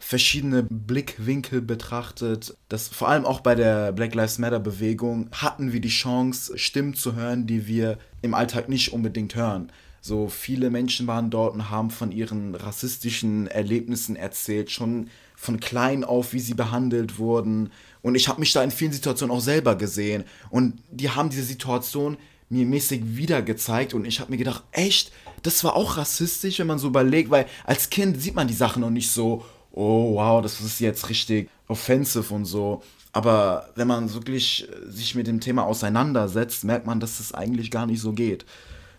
verschiedene 0.00 0.64
Blickwinkel 0.64 1.60
betrachtet. 1.60 2.56
Das 2.68 2.88
vor 2.88 3.08
allem 3.08 3.24
auch 3.24 3.40
bei 3.40 3.54
der 3.54 3.92
Black 3.92 4.14
Lives 4.14 4.38
Matter 4.38 4.58
Bewegung 4.58 5.28
hatten 5.32 5.72
wir 5.72 5.80
die 5.80 5.88
Chance, 5.88 6.58
Stimmen 6.58 6.94
zu 6.94 7.14
hören, 7.14 7.46
die 7.46 7.68
wir 7.68 7.98
im 8.22 8.34
Alltag 8.34 8.68
nicht 8.68 8.92
unbedingt 8.92 9.36
hören. 9.36 9.70
So 10.00 10.28
viele 10.28 10.70
Menschen 10.70 11.06
waren 11.06 11.28
dort 11.28 11.54
und 11.54 11.70
haben 11.70 11.90
von 11.90 12.10
ihren 12.10 12.54
rassistischen 12.54 13.46
Erlebnissen 13.46 14.16
erzählt, 14.16 14.70
schon 14.70 15.10
von 15.36 15.60
klein 15.60 16.02
auf, 16.02 16.32
wie 16.32 16.40
sie 16.40 16.54
behandelt 16.54 17.18
wurden. 17.18 17.70
Und 18.00 18.14
ich 18.14 18.26
habe 18.26 18.40
mich 18.40 18.52
da 18.52 18.64
in 18.64 18.70
vielen 18.70 18.92
Situationen 18.92 19.36
auch 19.36 19.42
selber 19.42 19.76
gesehen. 19.76 20.24
Und 20.48 20.82
die 20.90 21.10
haben 21.10 21.28
diese 21.28 21.44
Situation 21.44 22.16
mir 22.48 22.64
mäßig 22.64 23.16
wieder 23.16 23.42
gezeigt 23.42 23.94
und 23.94 24.04
ich 24.04 24.18
habe 24.18 24.32
mir 24.32 24.36
gedacht, 24.36 24.64
echt, 24.72 25.12
das 25.42 25.62
war 25.62 25.76
auch 25.76 25.96
rassistisch, 25.96 26.58
wenn 26.58 26.66
man 26.66 26.80
so 26.80 26.88
überlegt, 26.88 27.30
weil 27.30 27.46
als 27.64 27.90
Kind 27.90 28.20
sieht 28.20 28.34
man 28.34 28.48
die 28.48 28.54
Sachen 28.54 28.80
noch 28.80 28.90
nicht 28.90 29.10
so, 29.12 29.44
oh 29.72 30.14
wow, 30.16 30.42
das 30.42 30.60
ist 30.60 30.80
jetzt 30.80 31.08
richtig 31.08 31.48
offensive 31.68 32.32
und 32.32 32.44
so. 32.44 32.82
Aber 33.12 33.68
wenn 33.74 33.88
man 33.88 34.12
wirklich 34.14 34.68
äh, 34.68 34.90
sich 34.90 35.14
mit 35.14 35.26
dem 35.26 35.40
Thema 35.40 35.64
auseinandersetzt, 35.64 36.64
merkt 36.64 36.86
man, 36.86 37.00
dass 37.00 37.20
es 37.20 37.34
eigentlich 37.34 37.70
gar 37.70 37.86
nicht 37.86 38.00
so 38.00 38.12
geht. 38.12 38.46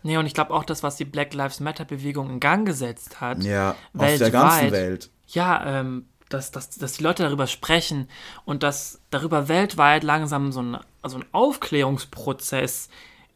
Nee, 0.04 0.18
und 0.18 0.26
ich 0.26 0.34
glaube 0.34 0.54
auch, 0.54 0.64
das, 0.64 0.84
was 0.84 0.96
die 0.96 1.06
Black 1.06 1.34
Lives 1.34 1.60
Matter 1.60 1.86
Bewegung 1.86 2.30
in 2.30 2.40
Gang 2.40 2.66
gesetzt 2.66 3.22
hat, 3.22 3.44
Ja, 3.44 3.72
auf 3.72 3.76
der 3.94 4.02
weltweit, 4.02 4.32
ganzen 4.32 4.72
Welt. 4.72 5.10
Ja, 5.28 5.80
ähm, 5.80 6.06
dass, 6.30 6.52
dass, 6.52 6.70
dass 6.72 6.94
die 6.94 7.04
Leute 7.04 7.24
darüber 7.24 7.48
sprechen 7.48 8.08
und 8.46 8.64
dass 8.64 9.00
darüber 9.12 9.48
weltweit 9.48 10.04
langsam 10.04 10.52
so 10.52 10.62
ein, 10.62 10.78
also 11.02 11.18
ein 11.18 11.26
Aufklärungsprozess 11.32 12.90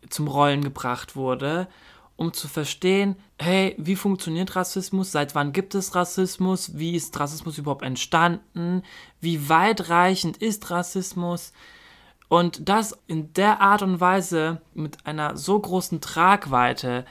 zum 0.09 0.27
Rollen 0.27 0.63
gebracht 0.63 1.15
wurde. 1.15 1.67
Um 2.17 2.33
zu 2.33 2.47
verstehen, 2.47 3.15
hey, 3.39 3.75
wie 3.77 3.95
funktioniert 3.95 4.55
Rassismus, 4.55 5.11
seit 5.11 5.35
wann 5.35 5.51
gibt 5.51 5.75
es 5.75 5.95
Rassismus, 5.95 6.77
wie 6.77 6.95
ist 6.95 7.19
Rassismus 7.19 7.57
überhaupt 7.57 7.83
entstanden, 7.83 8.83
wie 9.19 9.49
weitreichend 9.49 10.37
ist 10.37 10.69
Rassismus 10.69 11.51
und 12.27 12.67
das 12.67 12.97
in 13.07 13.33
der 13.33 13.61
Art 13.61 13.81
und 13.81 13.99
Weise 13.99 14.61
mit 14.73 15.05
einer 15.05 15.37
so 15.37 15.59
großen 15.59 16.01
Tragweite, 16.01 17.05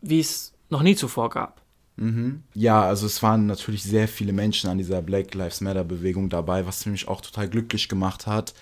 wie 0.00 0.20
es 0.20 0.52
noch 0.68 0.82
nie 0.82 0.96
zuvor 0.96 1.30
gab. 1.30 1.62
Mhm. 1.96 2.42
Ja, 2.54 2.82
also 2.82 3.06
es 3.06 3.22
waren 3.22 3.46
natürlich 3.46 3.82
sehr 3.82 4.08
viele 4.08 4.32
Menschen 4.32 4.68
an 4.70 4.78
dieser 4.78 5.02
Black 5.02 5.34
Lives 5.34 5.60
Matter 5.60 5.84
Bewegung 5.84 6.28
dabei, 6.28 6.66
was 6.66 6.84
mich 6.86 7.06
auch 7.06 7.20
total 7.20 7.48
glücklich 7.48 7.88
gemacht 7.88 8.26
hat. 8.26 8.54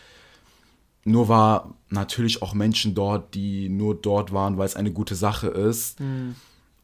Nur 1.04 1.28
war 1.28 1.74
natürlich 1.88 2.42
auch 2.42 2.54
Menschen 2.54 2.94
dort, 2.94 3.34
die 3.34 3.68
nur 3.68 3.94
dort 3.94 4.32
waren, 4.32 4.58
weil 4.58 4.66
es 4.66 4.76
eine 4.76 4.92
gute 4.92 5.14
Sache 5.14 5.48
ist, 5.48 6.00
mhm. 6.00 6.34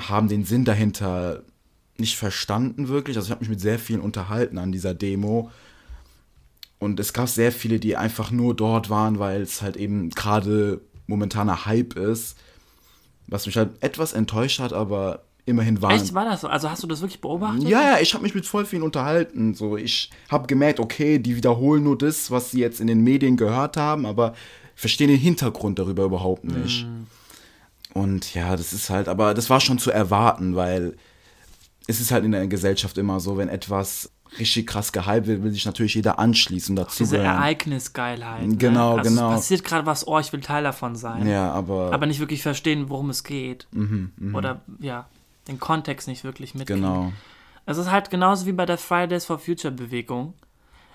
haben 0.00 0.28
den 0.28 0.44
Sinn 0.44 0.64
dahinter 0.64 1.42
nicht 1.98 2.16
verstanden 2.16 2.88
wirklich. 2.88 3.16
Also 3.16 3.26
ich 3.26 3.30
habe 3.30 3.40
mich 3.40 3.50
mit 3.50 3.60
sehr 3.60 3.78
vielen 3.78 4.00
unterhalten 4.00 4.58
an 4.58 4.72
dieser 4.72 4.94
Demo. 4.94 5.50
Und 6.78 7.00
es 7.00 7.12
gab 7.12 7.28
sehr 7.28 7.52
viele, 7.52 7.80
die 7.80 7.96
einfach 7.96 8.30
nur 8.30 8.54
dort 8.54 8.90
waren, 8.90 9.18
weil 9.18 9.40
es 9.40 9.62
halt 9.62 9.76
eben 9.76 10.10
gerade 10.10 10.80
momentaner 11.06 11.64
Hype 11.64 11.96
ist. 11.96 12.36
Was 13.26 13.46
mich 13.46 13.56
halt 13.56 13.82
etwas 13.82 14.12
enttäuscht 14.12 14.60
hat, 14.60 14.72
aber 14.72 15.22
immerhin 15.46 15.80
waren. 15.80 15.92
Echt, 15.92 16.12
war 16.12 16.24
das 16.24 16.42
so? 16.42 16.48
Also 16.48 16.68
hast 16.68 16.82
du 16.82 16.86
das 16.88 17.00
wirklich 17.00 17.20
beobachtet? 17.20 17.68
Ja, 17.68 17.80
ja, 17.80 17.98
ich 18.00 18.12
habe 18.12 18.24
mich 18.24 18.34
mit 18.34 18.44
voll 18.44 18.66
vielen 18.66 18.82
unterhalten. 18.82 19.54
So, 19.54 19.76
ich 19.76 20.10
habe 20.28 20.48
gemerkt, 20.48 20.80
okay, 20.80 21.18
die 21.18 21.36
wiederholen 21.36 21.84
nur 21.84 21.96
das, 21.96 22.30
was 22.30 22.50
sie 22.50 22.60
jetzt 22.60 22.80
in 22.80 22.88
den 22.88 23.00
Medien 23.02 23.36
gehört 23.36 23.76
haben, 23.76 24.04
aber 24.04 24.34
verstehen 24.74 25.08
den 25.08 25.18
Hintergrund 25.18 25.78
darüber 25.78 26.04
überhaupt 26.04 26.44
nicht. 26.44 26.84
Mm. 26.84 27.98
Und 27.98 28.34
ja, 28.34 28.56
das 28.56 28.72
ist 28.72 28.90
halt, 28.90 29.08
aber 29.08 29.32
das 29.32 29.48
war 29.48 29.60
schon 29.60 29.78
zu 29.78 29.90
erwarten, 29.90 30.56
weil 30.56 30.96
es 31.86 32.00
ist 32.00 32.10
halt 32.10 32.24
in 32.24 32.32
der 32.32 32.46
Gesellschaft 32.48 32.98
immer 32.98 33.20
so, 33.20 33.38
wenn 33.38 33.48
etwas 33.48 34.10
richtig 34.40 34.66
krass 34.66 34.92
gehypt 34.92 35.28
wird, 35.28 35.44
will 35.44 35.52
sich 35.52 35.64
natürlich 35.64 35.94
jeder 35.94 36.18
anschließen 36.18 36.74
dazu. 36.74 37.04
Diese 37.04 37.18
Ereignisgeilheit. 37.18 38.48
Ne? 38.48 38.56
Genau, 38.56 38.96
also 38.98 39.08
genau. 39.08 39.30
Es 39.30 39.36
passiert 39.36 39.64
gerade 39.64 39.86
was, 39.86 40.06
oh, 40.08 40.18
ich 40.18 40.32
will 40.32 40.40
Teil 40.40 40.64
davon 40.64 40.96
sein. 40.96 41.26
Ja, 41.26 41.52
aber. 41.52 41.92
Aber 41.92 42.06
nicht 42.06 42.18
wirklich 42.18 42.42
verstehen, 42.42 42.90
worum 42.90 43.10
es 43.10 43.22
geht. 43.22 43.68
Mhm, 43.70 44.10
mh. 44.16 44.36
Oder, 44.36 44.60
ja 44.80 45.06
den 45.48 45.60
Kontext 45.60 46.08
nicht 46.08 46.24
wirklich 46.24 46.54
mitkriegen. 46.54 46.82
Genau. 46.82 47.12
Es 47.66 47.78
ist 47.78 47.90
halt 47.90 48.10
genauso 48.10 48.46
wie 48.46 48.52
bei 48.52 48.66
der 48.66 48.78
Fridays 48.78 49.26
for 49.26 49.38
Future 49.38 49.72
Bewegung. 49.72 50.34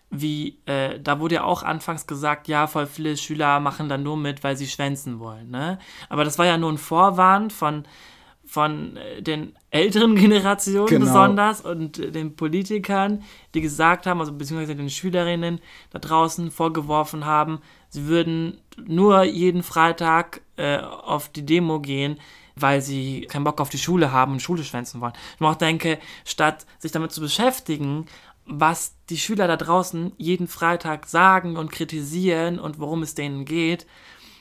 Wie, 0.09 0.59
äh, 0.65 0.99
da 0.99 1.19
wurde 1.19 1.35
ja 1.35 1.43
auch 1.43 1.63
anfangs 1.63 2.05
gesagt, 2.05 2.47
ja, 2.47 2.67
voll 2.67 2.85
viele 2.85 3.15
Schüler 3.15 3.59
machen 3.61 3.87
da 3.87 3.97
nur 3.97 4.17
mit, 4.17 4.43
weil 4.43 4.57
sie 4.57 4.67
schwänzen 4.67 5.19
wollen, 5.19 5.49
ne? 5.49 5.79
Aber 6.09 6.25
das 6.25 6.37
war 6.37 6.45
ja 6.45 6.57
nur 6.57 6.71
ein 6.71 6.77
Vorwand 6.77 7.53
von, 7.53 7.85
von 8.51 8.97
äh, 8.97 9.21
den 9.21 9.55
älteren 9.69 10.13
Generationen 10.17 10.87
genau. 10.87 11.05
besonders 11.05 11.61
und 11.61 11.99
äh, 11.99 12.11
den 12.11 12.35
Politikern, 12.35 13.23
die 13.53 13.61
gesagt 13.61 14.05
haben, 14.05 14.19
also 14.19 14.33
beziehungsweise 14.33 14.75
den 14.75 14.89
Schülerinnen 14.89 15.61
da 15.91 15.99
draußen 15.99 16.51
vorgeworfen 16.51 17.25
haben, 17.25 17.59
sie 17.87 18.07
würden 18.07 18.59
nur 18.85 19.23
jeden 19.23 19.63
Freitag 19.63 20.41
äh, 20.57 20.79
auf 20.79 21.29
die 21.29 21.45
Demo 21.45 21.79
gehen, 21.79 22.19
weil 22.57 22.81
sie 22.81 23.21
keinen 23.21 23.45
Bock 23.45 23.61
auf 23.61 23.69
die 23.69 23.77
Schule 23.77 24.11
haben 24.11 24.33
und 24.33 24.41
Schule 24.41 24.65
schwänzen 24.65 24.99
wollen. 24.99 25.13
Ich 25.39 25.45
auch 25.45 25.55
denke, 25.55 25.97
statt 26.25 26.65
sich 26.77 26.91
damit 26.91 27.13
zu 27.13 27.21
beschäftigen, 27.21 28.05
was 28.45 28.97
die 29.09 29.17
Schüler 29.17 29.47
da 29.47 29.55
draußen 29.55 30.11
jeden 30.17 30.49
Freitag 30.49 31.05
sagen 31.05 31.55
und 31.55 31.71
kritisieren 31.71 32.59
und 32.59 32.79
worum 32.79 33.01
es 33.01 33.15
denen 33.15 33.45
geht, 33.45 33.87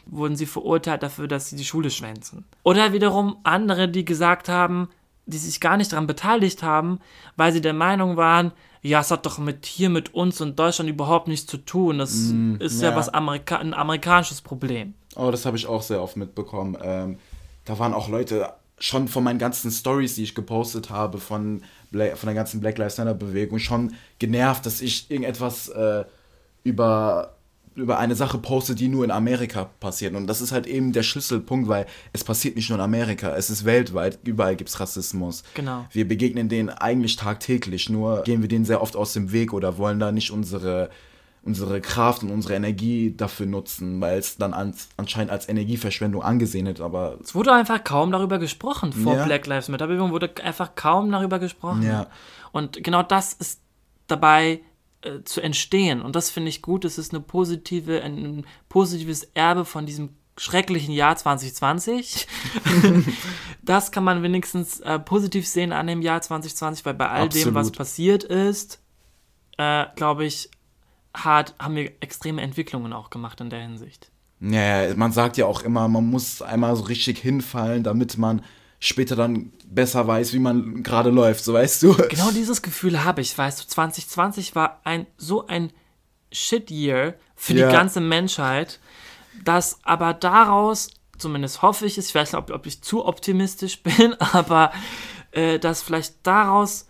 wurden 0.06 0.36
sie 0.36 0.46
verurteilt 0.46 1.02
dafür, 1.02 1.28
dass 1.28 1.50
sie 1.50 1.56
die 1.56 1.64
Schule 1.64 1.90
schwänzen. 1.90 2.44
Oder 2.62 2.92
wiederum 2.92 3.38
andere, 3.42 3.88
die 3.88 4.04
gesagt 4.04 4.48
haben, 4.48 4.88
die 5.26 5.38
sich 5.38 5.60
gar 5.60 5.76
nicht 5.76 5.92
daran 5.92 6.06
beteiligt 6.06 6.62
haben, 6.62 6.98
weil 7.36 7.52
sie 7.52 7.60
der 7.60 7.72
Meinung 7.72 8.16
waren, 8.16 8.52
ja, 8.82 9.00
es 9.00 9.10
hat 9.10 9.26
doch 9.26 9.38
mit 9.38 9.66
hier 9.66 9.90
mit 9.90 10.14
uns 10.14 10.40
und 10.40 10.58
Deutschland 10.58 10.88
überhaupt 10.88 11.28
nichts 11.28 11.46
zu 11.46 11.58
tun. 11.58 11.98
Das 11.98 12.14
mm, 12.14 12.56
ist 12.60 12.80
ja, 12.80 12.90
ja 12.90 12.96
was 12.96 13.10
Amerika 13.10 13.58
ein 13.58 13.74
amerikanisches 13.74 14.40
Problem. 14.40 14.94
Oh, 15.16 15.30
das 15.30 15.44
habe 15.44 15.56
ich 15.56 15.66
auch 15.66 15.82
sehr 15.82 16.02
oft 16.02 16.16
mitbekommen. 16.16 16.78
Ähm, 16.82 17.18
da 17.66 17.78
waren 17.78 17.92
auch 17.92 18.08
Leute 18.08 18.48
schon 18.78 19.08
von 19.08 19.22
meinen 19.22 19.38
ganzen 19.38 19.70
Stories, 19.70 20.14
die 20.14 20.22
ich 20.22 20.34
gepostet 20.34 20.88
habe, 20.88 21.18
von, 21.18 21.62
Black, 21.90 22.16
von 22.16 22.26
der 22.26 22.34
ganzen 22.34 22.60
Black 22.60 22.78
Lives 22.78 22.96
Matter 22.96 23.14
Bewegung, 23.14 23.58
schon 23.58 23.94
genervt, 24.18 24.64
dass 24.64 24.80
ich 24.80 25.10
irgendetwas 25.10 25.68
äh, 25.68 26.04
über, 26.64 27.36
über 27.74 27.98
eine 27.98 28.14
Sache 28.14 28.38
poste, 28.38 28.74
die 28.74 28.88
nur 28.88 29.04
in 29.04 29.10
Amerika 29.10 29.70
passiert. 29.80 30.14
Und 30.14 30.26
das 30.26 30.40
ist 30.40 30.52
halt 30.52 30.66
eben 30.66 30.92
der 30.92 31.02
Schlüsselpunkt, 31.02 31.68
weil 31.68 31.86
es 32.12 32.24
passiert 32.24 32.56
nicht 32.56 32.68
nur 32.68 32.78
in 32.78 32.84
Amerika, 32.84 33.34
es 33.36 33.48
ist 33.50 33.64
weltweit, 33.64 34.18
überall 34.24 34.56
gibt 34.56 34.70
es 34.70 34.80
Rassismus. 34.80 35.44
Genau. 35.54 35.86
Wir 35.92 36.06
begegnen 36.06 36.48
denen 36.48 36.68
eigentlich 36.68 37.16
tagtäglich, 37.16 37.88
nur 37.88 38.22
gehen 38.22 38.42
wir 38.42 38.48
denen 38.48 38.64
sehr 38.64 38.82
oft 38.82 38.96
aus 38.96 39.12
dem 39.12 39.32
Weg 39.32 39.52
oder 39.52 39.78
wollen 39.78 40.00
da 40.00 40.12
nicht 40.12 40.30
unsere 40.30 40.90
unsere 41.42 41.80
Kraft 41.80 42.22
und 42.22 42.30
unsere 42.30 42.54
Energie 42.54 43.14
dafür 43.16 43.46
nutzen, 43.46 44.00
weil 44.00 44.18
es 44.18 44.36
dann 44.36 44.52
an, 44.52 44.74
anscheinend 44.98 45.30
als 45.30 45.48
Energieverschwendung 45.48 46.22
angesehen 46.22 46.66
wird, 46.66 46.80
aber... 46.80 47.16
Es 47.22 47.34
wurde 47.34 47.52
einfach 47.52 47.82
kaum 47.82 48.12
darüber 48.12 48.38
gesprochen 48.38 48.92
vor 48.92 49.14
ja. 49.14 49.24
Black 49.24 49.46
Lives 49.46 49.68
Matter 49.68 49.86
Bewegung, 49.86 50.10
wurde 50.10 50.30
einfach 50.44 50.74
kaum 50.74 51.10
darüber 51.10 51.38
gesprochen. 51.38 51.82
Ja. 51.82 52.08
Und 52.52 52.84
genau 52.84 53.02
das 53.02 53.32
ist 53.32 53.62
dabei 54.06 54.60
äh, 55.02 55.22
zu 55.24 55.40
entstehen 55.40 56.02
und 56.02 56.16
das 56.16 56.30
finde 56.30 56.48
ich 56.48 56.62
gut, 56.62 56.84
es 56.84 56.98
ist 56.98 57.12
eine 57.12 57.20
positive, 57.20 58.02
ein, 58.02 58.16
ein 58.16 58.46
positives 58.68 59.24
Erbe 59.34 59.64
von 59.64 59.86
diesem 59.86 60.10
schrecklichen 60.36 60.94
Jahr 60.94 61.16
2020. 61.16 62.26
das 63.62 63.92
kann 63.92 64.04
man 64.04 64.22
wenigstens 64.22 64.80
äh, 64.80 64.98
positiv 64.98 65.46
sehen 65.46 65.72
an 65.72 65.86
dem 65.86 66.00
Jahr 66.00 66.22
2020, 66.22 66.86
weil 66.86 66.94
bei 66.94 67.08
all 67.08 67.26
Absolut. 67.26 67.48
dem, 67.48 67.54
was 67.54 67.70
passiert 67.72 68.24
ist, 68.24 68.80
äh, 69.58 69.84
glaube 69.96 70.24
ich, 70.24 70.50
hat, 71.12 71.54
haben 71.58 71.76
wir 71.76 71.92
extreme 72.00 72.40
Entwicklungen 72.40 72.92
auch 72.92 73.10
gemacht 73.10 73.40
in 73.40 73.50
der 73.50 73.60
Hinsicht. 73.60 74.10
Ja, 74.40 74.94
man 74.96 75.12
sagt 75.12 75.36
ja 75.36 75.44
auch 75.44 75.62
immer, 75.62 75.88
man 75.88 76.06
muss 76.06 76.40
einmal 76.40 76.74
so 76.76 76.84
richtig 76.84 77.18
hinfallen, 77.18 77.82
damit 77.82 78.16
man 78.16 78.42
später 78.80 79.14
dann 79.14 79.52
besser 79.66 80.06
weiß, 80.06 80.32
wie 80.32 80.38
man 80.38 80.82
gerade 80.82 81.10
läuft, 81.10 81.44
so 81.44 81.52
weißt 81.52 81.82
du. 81.82 81.94
Genau 82.08 82.30
dieses 82.30 82.62
Gefühl 82.62 83.04
habe 83.04 83.20
ich, 83.20 83.36
weißt 83.36 83.62
du, 83.62 83.68
2020 83.68 84.54
war 84.54 84.80
ein 84.84 85.06
so 85.16 85.46
ein 85.46 85.70
Shit-Year 86.32 87.14
für 87.36 87.54
ja. 87.54 87.68
die 87.68 87.72
ganze 87.72 88.00
Menschheit, 88.00 88.80
dass 89.44 89.78
aber 89.84 90.14
daraus, 90.14 90.90
zumindest 91.18 91.62
hoffe 91.62 91.86
ich 91.86 91.98
es, 91.98 92.08
ich 92.08 92.14
weiß 92.14 92.32
nicht, 92.32 92.38
ob, 92.38 92.50
ob 92.50 92.66
ich 92.66 92.82
zu 92.82 93.04
optimistisch 93.04 93.82
bin, 93.82 94.14
aber 94.14 94.72
äh, 95.32 95.58
dass 95.58 95.82
vielleicht 95.82 96.14
daraus 96.22 96.86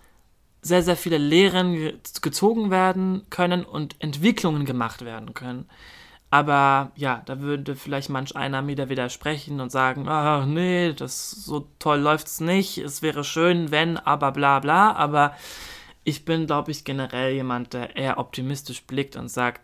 sehr, 0.63 0.83
sehr 0.83 0.97
viele 0.97 1.19
Lehren 1.19 2.01
gezogen 2.23 2.71
werden 2.71 3.27
können 3.31 3.65
und 3.65 3.97
Entwicklungen 3.99 4.65
gemacht 4.65 5.05
werden 5.05 5.35
können. 5.35 5.69
Aber 6.31 6.93
ja, 6.95 7.23
da 7.27 7.41
würde 7.41 7.75
vielleicht 7.75 8.09
manch 8.09 8.37
einer 8.37 8.63
mir 8.63 8.77
da 8.77 8.89
widersprechen 8.89 9.61
und 9.61 9.71
sagen, 9.71 10.09
ach 10.09 10.47
nee, 10.47 10.93
das 10.93 11.33
so 11.33 11.69
toll 11.81 11.99
läuft's 11.99 12.41
nicht, 12.41 12.79
es 12.79 13.03
wäre 13.03 13.25
schön, 13.25 13.73
wenn, 13.73 13.97
aber 13.97 14.31
bla 14.31 14.61
bla. 14.61 14.93
Aber 14.93 15.35
ich 16.05 16.25
bin, 16.25 16.47
glaube 16.47 16.71
ich, 16.71 16.85
generell 16.85 17.35
jemand, 17.35 17.73
der 17.73 17.97
eher 17.97 18.19
optimistisch 18.19 18.85
blickt 18.85 19.17
und 19.17 19.29
sagt, 19.29 19.61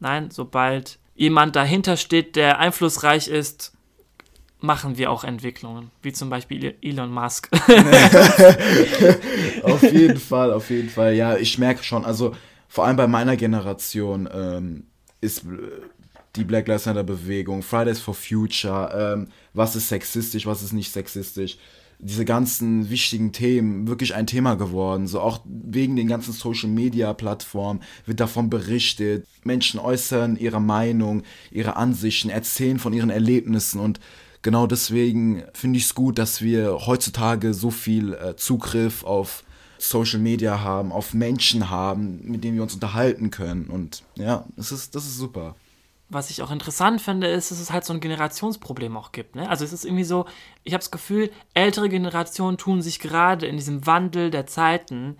nein, 0.00 0.30
sobald 0.30 0.98
jemand 1.14 1.56
dahinter 1.56 1.96
steht, 1.96 2.36
der 2.36 2.58
einflussreich 2.58 3.28
ist, 3.28 3.72
machen 4.60 4.98
wir 4.98 5.10
auch 5.10 5.24
Entwicklungen, 5.24 5.90
wie 6.02 6.12
zum 6.12 6.28
Beispiel 6.28 6.76
Elon 6.82 7.10
Musk. 7.10 7.48
auf 9.62 9.82
jeden 9.82 10.18
Fall, 10.18 10.52
auf 10.52 10.68
jeden 10.70 10.90
Fall. 10.90 11.14
Ja, 11.14 11.36
ich 11.36 11.58
merke 11.58 11.82
schon, 11.82 12.04
also 12.04 12.36
vor 12.68 12.84
allem 12.84 12.96
bei 12.96 13.06
meiner 13.06 13.36
Generation 13.36 14.28
ähm, 14.32 14.86
ist 15.20 15.44
die 16.36 16.44
Black 16.44 16.68
Lives 16.68 16.86
Matter 16.86 17.04
Bewegung, 17.04 17.62
Fridays 17.62 18.00
for 18.00 18.14
Future, 18.14 19.14
ähm, 19.16 19.28
was 19.54 19.76
ist 19.76 19.88
sexistisch, 19.88 20.46
was 20.46 20.62
ist 20.62 20.72
nicht 20.72 20.92
sexistisch, 20.92 21.58
diese 21.98 22.24
ganzen 22.24 22.90
wichtigen 22.90 23.32
Themen 23.32 23.86
wirklich 23.86 24.14
ein 24.14 24.26
Thema 24.26 24.56
geworden. 24.56 25.06
So 25.06 25.20
auch 25.20 25.40
wegen 25.44 25.94
den 25.94 26.08
ganzen 26.08 26.32
Social 26.32 26.68
Media 26.68 27.12
Plattformen 27.12 27.80
wird 28.06 28.18
davon 28.18 28.50
berichtet. 28.50 29.26
Menschen 29.44 29.78
äußern 29.78 30.36
ihre 30.36 30.60
Meinung, 30.60 31.22
ihre 31.52 31.76
Ansichten, 31.76 32.28
erzählen 32.28 32.80
von 32.80 32.92
ihren 32.92 33.10
Erlebnissen 33.10 33.78
und 33.78 34.00
genau 34.42 34.66
deswegen 34.66 35.44
finde 35.54 35.78
ich 35.78 35.84
es 35.84 35.94
gut, 35.94 36.18
dass 36.18 36.42
wir 36.42 36.86
heutzutage 36.86 37.54
so 37.54 37.70
viel 37.70 38.14
äh, 38.14 38.34
Zugriff 38.36 39.04
auf 39.04 39.44
Social 39.78 40.20
Media 40.20 40.60
haben, 40.60 40.92
auf 40.92 41.14
Menschen 41.14 41.70
haben, 41.70 42.20
mit 42.24 42.44
denen 42.44 42.56
wir 42.56 42.62
uns 42.62 42.74
unterhalten 42.74 43.30
können. 43.30 43.66
Und 43.66 44.02
ja, 44.16 44.44
das 44.56 44.72
ist, 44.72 44.94
das 44.94 45.04
ist 45.06 45.16
super. 45.18 45.56
Was 46.12 46.30
ich 46.30 46.42
auch 46.42 46.50
interessant 46.50 47.00
finde, 47.00 47.26
ist, 47.26 47.50
dass 47.50 47.58
es 47.58 47.72
halt 47.72 47.84
so 47.84 47.92
ein 47.92 48.00
Generationsproblem 48.00 48.96
auch 48.96 49.12
gibt. 49.12 49.34
Ne? 49.34 49.48
Also 49.48 49.64
es 49.64 49.72
ist 49.72 49.84
irgendwie 49.84 50.04
so, 50.04 50.26
ich 50.62 50.74
habe 50.74 50.80
das 50.80 50.90
Gefühl, 50.90 51.30
ältere 51.54 51.88
Generationen 51.88 52.58
tun 52.58 52.82
sich 52.82 53.00
gerade 53.00 53.46
in 53.46 53.56
diesem 53.56 53.86
Wandel 53.86 54.30
der 54.30 54.46
Zeiten, 54.46 55.16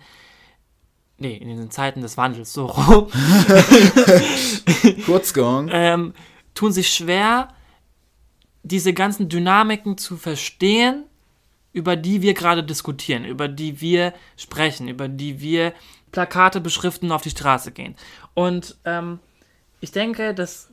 nee, 1.17 1.35
in 1.35 1.47
den 1.47 1.71
Zeiten 1.71 2.01
des 2.01 2.15
Wandels, 2.17 2.53
so 2.53 2.67
rum. 2.67 3.07
Kurz 5.05 5.33
gegangen. 5.33 5.69
ähm, 5.71 6.13
tun 6.53 6.71
sich 6.71 6.93
schwer, 6.93 7.49
diese 8.61 8.93
ganzen 8.93 9.29
Dynamiken 9.29 9.97
zu 9.97 10.15
verstehen 10.15 11.05
über 11.73 11.95
die 11.95 12.21
wir 12.21 12.35
gerade 12.35 12.63
diskutieren, 12.63 13.25
über 13.25 13.47
die 13.47 13.81
wir 13.81 14.13
sprechen, 14.37 14.87
über 14.87 15.07
die 15.07 15.41
wir 15.41 15.73
Plakate 16.11 16.61
beschriften 16.61 17.07
und 17.07 17.11
auf 17.11 17.23
die 17.23 17.31
Straße 17.31 17.71
gehen. 17.71 17.95
Und 18.35 18.77
ähm, 18.85 19.19
ich 19.81 19.91
denke, 19.91 20.33
dass 20.35 20.69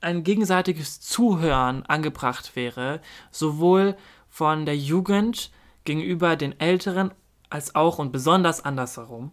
ein 0.00 0.22
gegenseitiges 0.24 1.00
Zuhören 1.00 1.84
angebracht 1.86 2.54
wäre, 2.54 3.00
sowohl 3.30 3.96
von 4.28 4.66
der 4.66 4.76
Jugend 4.76 5.50
gegenüber 5.84 6.36
den 6.36 6.58
Älteren 6.60 7.10
als 7.48 7.74
auch 7.74 7.98
und 7.98 8.12
besonders 8.12 8.64
andersherum. 8.64 9.32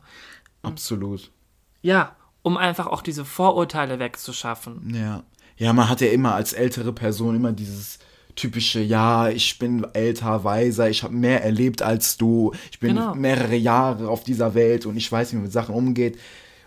Absolut. 0.61 1.31
Ja, 1.81 2.15
um 2.41 2.57
einfach 2.57 2.87
auch 2.87 3.01
diese 3.01 3.25
Vorurteile 3.25 3.99
wegzuschaffen. 3.99 4.93
Ja. 4.95 5.23
Ja, 5.57 5.71
man 5.71 5.87
hat 5.87 6.01
ja 6.01 6.07
immer 6.07 6.33
als 6.33 6.53
ältere 6.53 6.93
Person 6.93 7.35
immer 7.35 7.51
dieses 7.51 7.99
typische, 8.35 8.79
ja, 8.81 9.29
ich 9.29 9.59
bin 9.59 9.85
älter, 9.93 10.43
weiser, 10.43 10.89
ich 10.89 11.03
habe 11.03 11.13
mehr 11.13 11.43
erlebt 11.43 11.83
als 11.83 12.17
du, 12.17 12.53
ich 12.71 12.79
bin 12.79 12.95
Genau. 12.95 13.13
mehrere 13.13 13.55
Jahre 13.55 14.09
auf 14.09 14.23
dieser 14.23 14.55
Welt 14.55 14.87
und 14.87 14.97
ich 14.97 15.11
weiß, 15.11 15.31
wie 15.31 15.35
man 15.35 15.43
mit 15.43 15.51
Sachen 15.53 15.75
umgeht. 15.75 16.17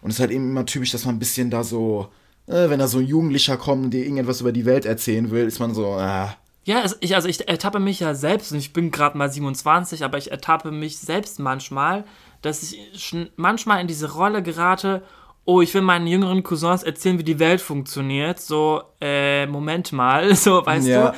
Und 0.02 0.11
es 0.11 0.16
ist 0.16 0.20
halt 0.20 0.30
eben 0.30 0.48
immer 0.50 0.64
typisch, 0.66 0.92
dass 0.92 1.04
man 1.04 1.16
ein 1.16 1.18
bisschen 1.18 1.50
da 1.50 1.64
so, 1.64 2.09
wenn 2.46 2.78
da 2.78 2.87
so 2.88 2.98
ein 2.98 3.06
Jugendlicher 3.06 3.56
kommt 3.56 3.85
und 3.87 3.90
dir 3.90 4.02
irgendetwas 4.02 4.40
über 4.40 4.52
die 4.52 4.64
Welt 4.64 4.85
erzählen 4.85 5.30
will, 5.30 5.46
ist 5.46 5.59
man 5.59 5.74
so, 5.74 5.96
äh, 5.98 6.28
Ja, 6.64 6.85
ich, 7.00 7.14
also 7.14 7.28
ich 7.28 7.48
ertappe 7.48 7.80
mich 7.80 8.00
ja 8.00 8.14
selbst, 8.14 8.52
und 8.52 8.59
ich 8.59 8.72
bin 8.72 8.90
gerade 8.90 9.16
mal 9.18 9.30
27, 9.30 10.04
aber 10.04 10.18
ich 10.18 10.30
ertappe 10.30 10.70
mich 10.70 10.98
selbst 10.98 11.38
manchmal, 11.40 12.04
dass 12.42 12.62
ich 12.62 13.16
manchmal 13.37 13.80
in 13.80 13.87
diese 13.88 14.12
Rolle 14.12 14.42
gerate, 14.42 15.02
oh, 15.44 15.61
ich 15.61 15.72
will 15.74 15.82
meinen 15.82 16.06
jüngeren 16.06 16.42
Cousins 16.42 16.82
erzählen, 16.82 17.18
wie 17.18 17.24
die 17.24 17.38
Welt 17.38 17.61
funktioniert. 17.61 18.40
So, 18.40 18.82
äh, 19.00 19.46
Moment 19.46 19.92
mal, 19.92 20.35
so, 20.37 20.64
weißt 20.64 20.87
Ja. 20.88 21.11
du. 21.11 21.16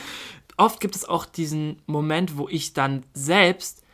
Oft 0.58 0.80
gibt 0.80 0.96
es 0.96 1.08
auch 1.08 1.24
diesen 1.24 1.80
Moment, 1.86 2.36
wo 2.36 2.48
ich 2.48 2.72
dann 2.72 3.04
selbst 3.14 3.84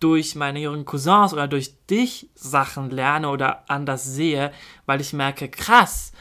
durch 0.00 0.34
meine 0.34 0.60
jüngeren 0.60 0.84
Cousins 0.84 1.32
oder 1.32 1.46
durch 1.46 1.74
dich 1.90 2.28
Sachen 2.34 2.90
lerne 2.90 3.28
oder 3.28 3.64
anders 3.70 4.04
sehe, 4.04 4.50
weil 4.86 5.00
ich 5.00 5.12
merke, 5.12 5.48
krass, 5.48 6.12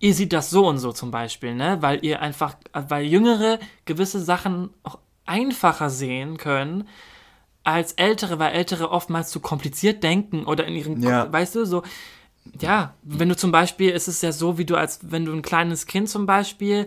ihr 0.00 0.14
seht 0.14 0.32
das 0.32 0.50
so 0.50 0.66
und 0.66 0.78
so 0.78 0.92
zum 0.92 1.10
Beispiel, 1.10 1.54
ne? 1.54 1.78
Weil 1.80 2.04
ihr 2.04 2.20
einfach, 2.22 2.56
weil 2.72 3.04
Jüngere 3.06 3.58
gewisse 3.84 4.20
Sachen 4.20 4.70
auch 4.82 4.98
einfacher 5.26 5.90
sehen 5.90 6.36
können 6.38 6.88
als 7.64 7.92
Ältere, 7.92 8.38
weil 8.38 8.52
Ältere 8.52 8.90
oftmals 8.90 9.30
zu 9.30 9.40
kompliziert 9.40 10.02
denken 10.02 10.44
oder 10.44 10.66
in 10.66 10.74
ihren, 10.74 11.02
Ja. 11.02 11.30
weißt 11.30 11.54
du, 11.56 11.66
so, 11.66 11.82
ja, 12.60 12.94
wenn 13.02 13.28
du 13.28 13.36
zum 13.36 13.52
Beispiel, 13.52 13.90
ist 13.90 14.08
es 14.08 14.22
ja 14.22 14.32
so, 14.32 14.56
wie 14.56 14.64
du 14.64 14.76
als, 14.76 15.00
wenn 15.02 15.26
du 15.26 15.32
ein 15.32 15.42
kleines 15.42 15.86
Kind 15.86 16.08
zum 16.08 16.24
Beispiel 16.24 16.86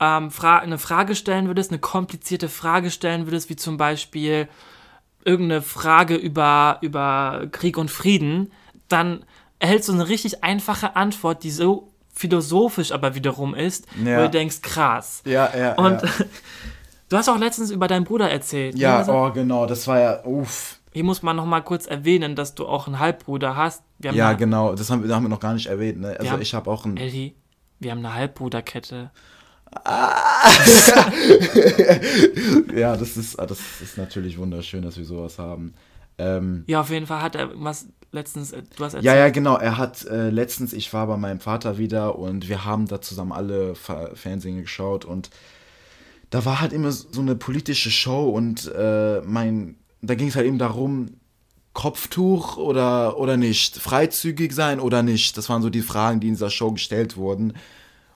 ähm, 0.00 0.30
fra 0.30 0.58
eine 0.58 0.78
Frage 0.78 1.14
stellen 1.14 1.48
würdest, 1.48 1.70
eine 1.70 1.80
komplizierte 1.80 2.48
Frage 2.48 2.90
stellen 2.90 3.26
würdest, 3.26 3.50
wie 3.50 3.56
zum 3.56 3.76
Beispiel 3.76 4.48
irgendeine 5.24 5.60
Frage 5.62 6.16
über, 6.16 6.78
über 6.80 7.46
Krieg 7.52 7.76
und 7.76 7.90
Frieden, 7.90 8.52
dann 8.88 9.24
erhältst 9.58 9.88
du 9.88 9.92
eine 9.92 10.08
richtig 10.08 10.42
einfache 10.42 10.96
Antwort, 10.96 11.44
die 11.44 11.50
so 11.50 11.91
philosophisch 12.12 12.92
aber 12.92 13.14
wiederum 13.14 13.54
ist, 13.54 13.86
Ja. 14.04 14.18
wo 14.18 14.22
du 14.22 14.30
denkst, 14.30 14.60
krass. 14.62 15.22
ja, 15.24 15.50
ja. 15.56 15.72
Und 15.74 16.02
ja. 16.02 16.08
du 17.08 17.16
hast 17.16 17.28
auch 17.28 17.38
letztens 17.38 17.70
über 17.70 17.88
deinen 17.88 18.04
Bruder 18.04 18.30
erzählt. 18.30 18.76
ja, 18.78 18.92
ne? 18.92 18.96
Also, 18.98 19.12
oh, 19.12 19.30
genau, 19.32 19.66
das 19.66 19.86
war 19.88 19.98
ja, 20.00 20.24
uff. 20.24 20.78
Hier 20.92 21.04
muss 21.04 21.22
man 21.22 21.36
noch 21.36 21.46
mal 21.46 21.62
kurz 21.62 21.86
erwähnen, 21.86 22.36
dass 22.36 22.54
du 22.54 22.66
auch 22.66 22.86
einen 22.86 22.98
Halbbruder 22.98 23.56
hast. 23.56 23.82
Ja, 24.00 24.28
eine, 24.28 24.36
genau, 24.36 24.74
das 24.74 24.90
haben, 24.90 25.02
wir- 25.06 25.14
haben 25.14 25.24
wir 25.24 25.30
noch 25.30 25.40
gar 25.40 25.54
nicht 25.54 25.66
erwähnt, 25.66 26.00
ne? 26.00 26.16
Also 26.18 26.32
haben- 26.32 26.42
ich 26.42 26.52
habe 26.54 26.70
auch 26.70 26.84
ein. 26.84 26.98
Elli, 26.98 27.34
wir 27.80 27.90
haben 27.92 27.98
eine 28.04 28.14
Halbbruderkette. 28.14 29.10
Ja, 32.76 32.96
das 32.96 33.16
ist, 33.16 33.38
ah, 33.38 33.46
das 33.46 33.58
ist 33.80 33.96
natürlich 33.98 34.38
wunderschön, 34.38 34.82
dass 34.82 34.96
wir 34.96 35.04
sowas 35.04 35.38
haben. 35.38 35.74
Ähm, 36.18 36.64
Ja, 36.66 36.80
auf 36.80 36.90
jeden 36.90 37.06
Fall 37.06 37.22
hat 37.22 37.34
er 37.34 37.50
was 37.54 37.86
letztens, 38.12 38.52
äh, 38.52 38.62
du 38.62 38.84
hast 38.84 38.94
erzählt. 38.94 39.04
ja, 39.04 39.16
ja, 39.16 39.30
genau. 39.30 39.56
Er 39.56 39.78
hat 39.78 40.04
äh, 40.04 40.30
letztens, 40.30 40.72
ich 40.72 40.92
war 40.92 41.06
bei 41.06 41.16
meinem 41.16 41.40
Vater 41.40 41.78
wieder 41.78 42.18
und 42.18 42.48
wir 42.48 42.64
haben 42.64 42.86
da 42.86 43.00
zusammen 43.00 43.32
alle 43.32 43.74
Fa 43.74 44.10
Fernsehen 44.14 44.60
geschaut 44.60 45.04
und 45.04 45.30
da 46.30 46.44
war 46.44 46.60
halt 46.60 46.72
immer 46.72 46.92
so 46.92 47.20
eine 47.20 47.34
politische 47.34 47.90
Show 47.90 48.30
und 48.30 48.72
äh, 48.74 49.20
mein, 49.22 49.76
da 50.00 50.14
ging 50.14 50.28
es 50.28 50.36
halt 50.36 50.46
eben 50.46 50.58
darum, 50.58 51.18
Kopftuch 51.74 52.56
oder, 52.56 53.18
oder 53.18 53.36
nicht, 53.36 53.76
freizügig 53.76 54.52
sein 54.52 54.80
oder 54.80 55.02
nicht. 55.02 55.36
Das 55.36 55.48
waren 55.48 55.62
so 55.62 55.70
die 55.70 55.82
Fragen, 55.82 56.20
die 56.20 56.28
in 56.28 56.34
dieser 56.34 56.50
Show 56.50 56.72
gestellt 56.72 57.16
wurden. 57.16 57.54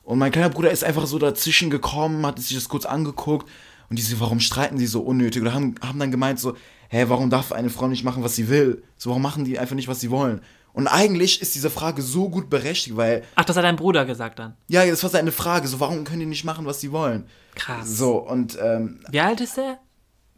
Und 0.02 0.18
mein 0.18 0.30
kleiner 0.30 0.50
Bruder 0.50 0.70
ist 0.70 0.84
einfach 0.84 1.06
so 1.06 1.18
dazwischen 1.18 1.70
gekommen, 1.70 2.24
hat 2.26 2.38
sich 2.38 2.54
das 2.54 2.68
kurz 2.68 2.84
angeguckt 2.86 3.48
und 3.88 3.98
die 3.98 4.02
so, 4.02 4.20
warum 4.20 4.40
streiten 4.40 4.78
sie 4.78 4.86
so 4.86 5.00
unnötig? 5.00 5.42
Oder 5.42 5.54
haben, 5.54 5.74
haben 5.82 5.98
dann 5.98 6.10
gemeint 6.10 6.38
so, 6.38 6.54
hä, 6.88 7.04
warum 7.08 7.30
darf 7.30 7.52
eine 7.52 7.70
Frau 7.70 7.88
nicht 7.88 8.04
machen, 8.04 8.22
was 8.24 8.34
sie 8.36 8.48
will? 8.48 8.82
So, 8.96 9.10
warum 9.10 9.22
machen 9.22 9.44
die 9.44 9.58
einfach 9.58 9.74
nicht, 9.76 9.88
was 9.88 10.00
sie 10.00 10.10
wollen? 10.10 10.40
Und 10.72 10.88
eigentlich 10.88 11.40
ist 11.40 11.54
diese 11.54 11.70
Frage 11.70 12.02
so 12.02 12.28
gut 12.28 12.50
berechtigt, 12.50 12.96
weil, 12.96 13.22
Ach, 13.34 13.44
das 13.46 13.56
hat 13.56 13.64
dein 13.64 13.76
Bruder 13.76 14.04
gesagt 14.04 14.38
dann. 14.38 14.56
ja, 14.68 14.84
das 14.84 15.02
war 15.02 15.10
seine 15.10 15.32
Frage, 15.32 15.68
so, 15.68 15.80
warum 15.80 16.04
können 16.04 16.20
die 16.20 16.26
nicht 16.26 16.44
machen, 16.44 16.66
was 16.66 16.80
sie 16.80 16.92
wollen? 16.92 17.26
Krass. 17.54 17.96
So, 17.96 18.16
und 18.18 18.58
ähm, 18.62 19.00
Wie 19.10 19.20
alt 19.20 19.40
ist 19.40 19.58
er? 19.58 19.78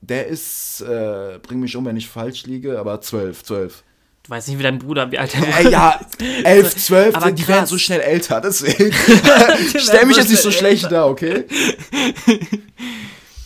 der 0.00 0.28
ist, 0.28 0.80
äh, 0.82 1.40
bring 1.42 1.58
mich 1.58 1.74
um, 1.74 1.84
wenn 1.84 1.96
ich 1.96 2.08
falsch 2.08 2.46
liege, 2.46 2.78
aber 2.78 3.00
zwölf, 3.00 3.42
zwölf. 3.42 3.82
Du 4.22 4.30
weißt 4.30 4.46
nicht, 4.46 4.58
wie 4.58 4.62
dein 4.62 4.78
Bruder, 4.78 5.10
wie 5.10 5.18
alt 5.18 5.34
er 5.34 5.66
Äh, 5.66 5.70
ja, 5.72 5.98
elf, 6.44 6.76
zwölf, 6.76 7.16
Aber 7.16 7.32
die 7.32 7.42
krass. 7.42 7.48
werden 7.56 7.66
so 7.66 7.78
schnell 7.78 8.00
älter, 8.00 8.40
deswegen. 8.40 8.92
Stell 9.76 10.06
mich 10.06 10.16
jetzt 10.18 10.30
nicht 10.30 10.42
so 10.42 10.52
schlecht 10.52 10.92
da, 10.92 11.06
okay? 11.06 11.46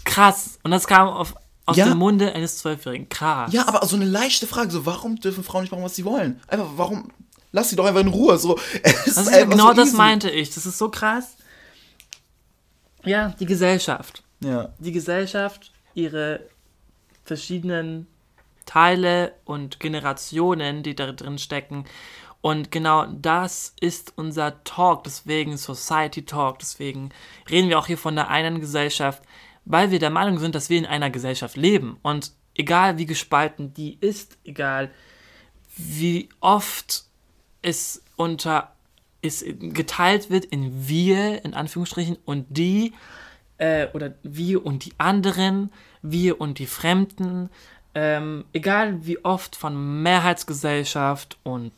Krass. 0.05 0.59
Und 0.63 0.73
das 0.73 0.87
kam 0.87 1.09
auf, 1.09 1.35
aus 1.67 1.77
Ja. 1.77 1.87
dem 1.89 1.99
Munde 1.99 2.35
eines 2.35 2.59
Zwölfjährigen. 2.59 3.09
Krass. 3.09 3.53
Ja, 3.53 3.69
aber 3.69 3.87
so 3.87 3.97
eine 3.97 4.05
leichte 4.05 4.47
Frage, 4.47 4.71
so, 4.71 4.85
warum 4.87 5.17
dürfen 5.17 5.45
Frauen 5.45 5.63
nicht 5.63 5.71
machen, 5.71 5.85
was 5.85 5.95
sie 5.95 6.05
wollen? 6.05 6.41
Einfach, 6.49 6.67
warum? 6.77 7.11
Lass 7.53 7.69
sie 7.71 7.77
doch 7.77 7.85
einfach 7.85 8.01
in 8.01 8.09
Ruhe, 8.09 8.39
so. 8.39 8.59
Das 9.05 9.29
einfach 9.29 9.51
genau 9.51 9.69
so 9.69 9.75
das 9.75 9.89
easy. 9.89 9.97
meinte 9.97 10.31
ich. 10.31 10.51
Das 10.55 10.65
ist 10.67 10.79
so 10.79 10.89
krass. 10.91 11.37
Ja, 13.05 13.35
die 13.41 13.47
Gesellschaft. 13.47 14.23
Ja, 14.41 14.71
Die 14.79 14.93
Gesellschaft, 14.93 15.73
ihre 15.95 16.41
verschiedenen 17.25 18.07
Teile 18.67 19.35
und 19.45 19.81
Generationen, 19.81 20.83
die 20.83 20.95
da 20.95 21.13
drin 21.13 21.39
stecken. 21.39 21.85
Und 22.41 22.73
genau 22.73 23.07
das 23.07 23.73
ist 23.81 24.15
unser 24.17 24.65
Talk, 24.65 25.05
deswegen 25.05 25.57
Society 25.57 26.25
Talk, 26.25 26.59
deswegen 26.59 27.11
reden 27.49 27.69
wir 27.69 27.79
auch 27.79 27.87
hier 27.87 27.99
von 27.99 28.17
der 28.17 28.29
einen 28.31 28.61
Gesellschaft, 28.61 29.23
weil 29.65 29.91
wir 29.91 29.99
der 29.99 30.11
Meinung 30.11 30.39
sind, 30.39 30.55
dass 30.55 30.71
wir 30.71 30.79
in 30.79 30.87
einer 30.87 31.11
Gesellschaft 31.11 31.57
leben. 31.57 31.99
Und 32.03 32.33
egal 32.55 32.99
wie 32.99 33.07
gespalten 33.07 33.75
die 33.75 33.99
ist, 34.01 34.39
egal 34.45 34.91
wie 35.77 36.29
oft 36.41 37.05
es 37.63 38.03
unter 38.17 38.73
es 39.23 39.45
geteilt 39.47 40.31
wird 40.31 40.45
in 40.45 40.89
wir, 40.89 41.45
in 41.45 41.55
Anführungsstrichen, 41.55 42.19
und 42.25 42.47
die, 42.51 42.93
äh, 43.59 43.87
oder 43.93 44.15
wir 44.25 44.67
und 44.67 44.85
die 44.85 44.93
anderen, 44.99 45.71
wir 46.03 46.41
und 46.41 46.59
die 46.59 46.67
Fremden, 46.67 47.49
ähm, 47.95 48.45
egal 48.53 49.07
wie 49.07 49.25
oft 49.25 49.55
von 49.55 50.03
Mehrheitsgesellschaft 50.03 51.39
und 51.45 51.73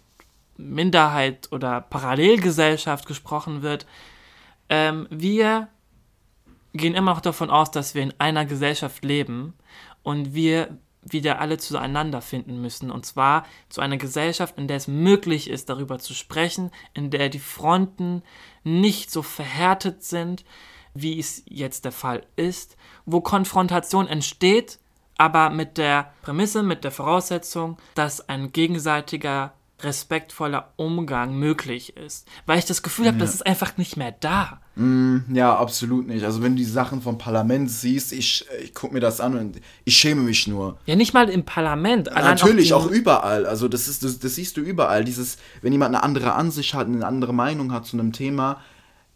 Minderheit 0.57 1.49
oder 1.53 1.83
Parallelgesellschaft 1.83 3.07
gesprochen 3.07 3.63
wird, 3.63 3.87
ähm, 4.71 5.07
wir 5.11 5.69
gehen 6.75 6.95
immer 6.95 7.15
noch 7.15 7.21
davon 7.21 7.51
aus, 7.51 7.71
dass 7.71 7.95
wir 7.95 8.03
in 8.03 8.15
einer 8.19 8.45
Gesellschaft 8.45 9.05
leben 9.05 9.55
und 10.03 10.35
wir 10.35 10.77
wieder 11.03 11.41
alle 11.41 11.59
zueinander 11.59 12.21
finden 12.21 12.61
müssen. 12.61 12.91
Und 12.91 13.07
zwar 13.07 13.47
zu 13.69 13.81
einer 13.81 13.97
Gesellschaft, 13.97 14.59
in 14.59 14.69
der 14.69 14.79
es 14.79 14.89
möglich 14.89 15.49
ist, 15.49 15.69
darüber 15.69 15.99
zu 15.99 16.15
sprechen, 16.15 16.71
in 16.95 17.11
der 17.11 17.29
die 17.29 17.39
Fronten 17.39 18.23
nicht 18.65 19.11
so 19.11 19.23
verhärtet 19.23 20.03
sind, 20.03 20.45
wie 20.95 21.19
es 21.19 21.43
jetzt 21.47 21.85
der 21.85 21.93
Fall 21.93 22.25
ist, 22.37 22.77
wo 23.05 23.21
Konfrontation 23.21 24.07
entsteht, 24.07 24.79
aber 25.19 25.51
mit 25.51 25.77
der 25.77 26.13
Prämisse, 26.23 26.63
mit 26.63 26.85
der 26.85 26.91
Voraussetzung, 26.91 27.79
dass 27.95 28.29
ein 28.29 28.53
gegenseitiger 28.53 29.55
respektvoller 29.81 30.73
Umgang 30.77 31.35
möglich 31.39 31.97
ist. 31.97 32.27
Weil 32.47 32.59
ich 32.59 32.65
das 32.65 32.83
Gefühl 32.83 33.07
habe, 33.07 33.19
das 33.19 33.35
ist 33.35 33.47
einfach 33.47 33.77
nicht 33.77 33.97
mehr 33.97 34.13
da. 34.13 34.61
ja, 35.33 35.55
absolut 35.57 36.07
nicht. 36.09 36.25
Also, 36.25 36.43
wenn 36.43 36.53
du 36.53 36.59
die 36.59 36.65
Sachen 36.65 37.01
vom 37.03 37.19
Parlament 37.19 37.71
siehst, 37.71 38.13
ich, 38.13 38.45
ich 38.63 38.75
guck 38.75 38.93
mir 38.93 39.01
das 39.01 39.21
an 39.21 39.37
und 39.39 39.61
ich 39.85 39.97
schäme 39.97 40.23
mich 40.23 40.47
nur. 40.49 40.79
Ja, 40.87 40.97
nicht 40.97 41.15
mal 41.15 41.29
im 41.29 41.45
Parlament. 41.45 42.07
Natürlich, 42.13 42.69
die- 42.69 42.75
auch, 42.75 42.87
überall. 42.91 43.47
Also, 43.47 43.69
das, 43.69 43.87
ist, 43.89 44.03
das, 44.03 44.19
das 44.19 44.35
siehst 44.35 44.57
du 44.57 44.61
überall. 44.63 45.05
Dieses, 45.05 45.39
wenn 45.63 45.73
jemand 45.73 45.95
eine 45.95 46.03
andere 46.03 46.33
Ansicht 46.35 46.75
hat, 46.75 46.87
eine 46.89 47.07
andere 47.07 47.33
Meinung 47.33 47.73
hat 47.73 47.87
zu 47.87 47.97
einem 47.97 48.13
Thema, 48.13 48.61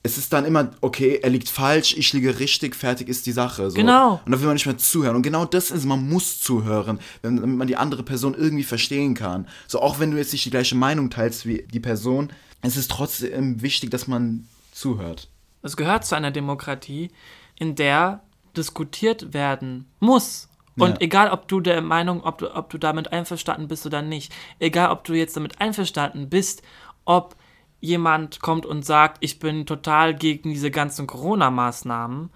es 0.02 0.16
ist 0.16 0.32
dann 0.32 0.44
immer, 0.44 0.70
okay, 0.80 1.18
er 1.22 1.30
liegt 1.30 1.48
falsch, 1.48 1.94
ich 1.96 2.12
liege 2.12 2.38
richtig, 2.38 2.76
fertig 2.76 3.08
ist 3.08 3.26
die 3.26 3.32
Sache. 3.32 3.70
So. 3.70 3.76
Genau. 3.76 4.20
Und 4.24 4.32
da 4.32 4.38
will 4.38 4.46
man 4.46 4.54
nicht 4.54 4.66
mehr 4.66 4.78
zuhören. 4.78 5.16
Und 5.16 5.22
genau 5.22 5.44
das 5.44 5.70
ist, 5.70 5.84
man 5.84 6.08
muss 6.08 6.40
zuhören, 6.40 7.00
wenn, 7.22 7.36
damit 7.36 7.56
man 7.58 7.66
die 7.66 7.76
andere 7.76 8.02
Person 8.04 8.34
irgendwie 8.34 8.64
verstehen 8.64 9.14
kann. 9.14 9.48
So, 9.66 9.80
auch 9.82 9.98
wenn 9.98 10.10
du 10.10 10.16
jetzt 10.16 10.32
nicht 10.32 10.44
die 10.44 10.50
gleiche 10.50 10.76
Meinung 10.76 11.10
teilst 11.10 11.46
wie 11.46 11.66
die 11.72 11.80
Person, 11.80 12.32
es 12.62 12.76
ist 12.76 12.90
trotzdem 12.90 13.60
wichtig, 13.60 13.90
dass 13.90 14.06
man 14.06 14.48
zuhört. 14.72 15.28
Es 15.62 15.76
gehört 15.76 16.06
zu 16.06 16.14
einer 16.14 16.30
Demokratie, 16.30 17.10
in 17.56 17.74
der 17.74 18.22
diskutiert 18.56 19.32
werden 19.34 19.86
muss 20.00 20.48
Und 20.80 20.90
Ja. 20.90 20.96
egal, 21.00 21.30
ob 21.30 21.48
du 21.48 21.58
der 21.60 21.82
Meinung, 21.82 22.22
ob 22.22 22.38
du, 22.38 22.54
ob 22.54 22.70
du 22.70 22.78
damit 22.78 23.10
einverstanden 23.12 23.66
bist 23.66 23.84
oder 23.84 24.00
nicht, 24.00 24.32
egal, 24.60 24.90
ob 24.92 25.02
du 25.02 25.12
jetzt 25.12 25.36
damit 25.36 25.60
einverstanden 25.60 26.28
bist, 26.28 26.62
ob 27.04 27.34
jemand 27.80 28.40
kommt 28.40 28.66
und 28.66 28.84
sagt, 28.84 29.18
ich 29.20 29.38
bin 29.38 29.66
total 29.66 30.14
gegen 30.14 30.50
diese 30.50 30.70
ganzen 30.70 31.06
Corona-Maßnahmen 31.06 32.30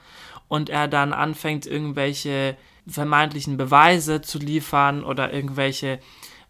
und 0.49 0.71
er 0.71 0.89
dann 0.89 1.13
anfängt, 1.13 1.67
irgendwelche 1.67 2.57
vermeintlichen 2.87 3.57
Beweise 3.57 4.21
zu 4.21 4.39
liefern 4.39 5.05
oder 5.05 5.33
irgendwelche 5.33 6.01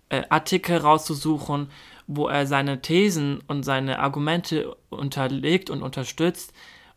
äh, 0.09 0.23
Artikel 0.29 0.79
rauszusuchen, 0.79 1.71
wo 2.07 2.29
er 2.29 2.47
seine 2.47 2.83
Thesen 2.83 3.43
und 3.47 3.63
seine 3.63 3.99
Argumente 3.99 4.77
unterlegt 4.91 5.71
und 5.71 5.83
unterstützt 5.83 6.53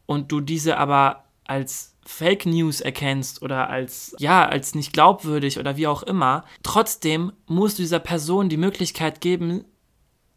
und 0.05 0.31
du 0.31 0.41
diese 0.41 0.77
aber 0.77 1.25
als 1.45 1.95
Fake 2.05 2.45
News 2.45 2.81
erkennst 2.81 3.41
oder 3.41 3.69
als 3.69 4.15
ja, 4.19 4.47
als 4.47 4.75
nicht 4.75 4.93
glaubwürdig 4.93 5.60
oder 5.60 5.75
wie 5.75 5.88
auch 5.88 6.03
immer, 6.03 6.45
trotzdem 6.62 7.34
musst 7.47 7.77
du 7.77 7.84
dieser 7.84 7.99
Person 7.99 8.49
die 8.49 8.58
Möglichkeit 8.58 9.21
geben, 9.21 9.65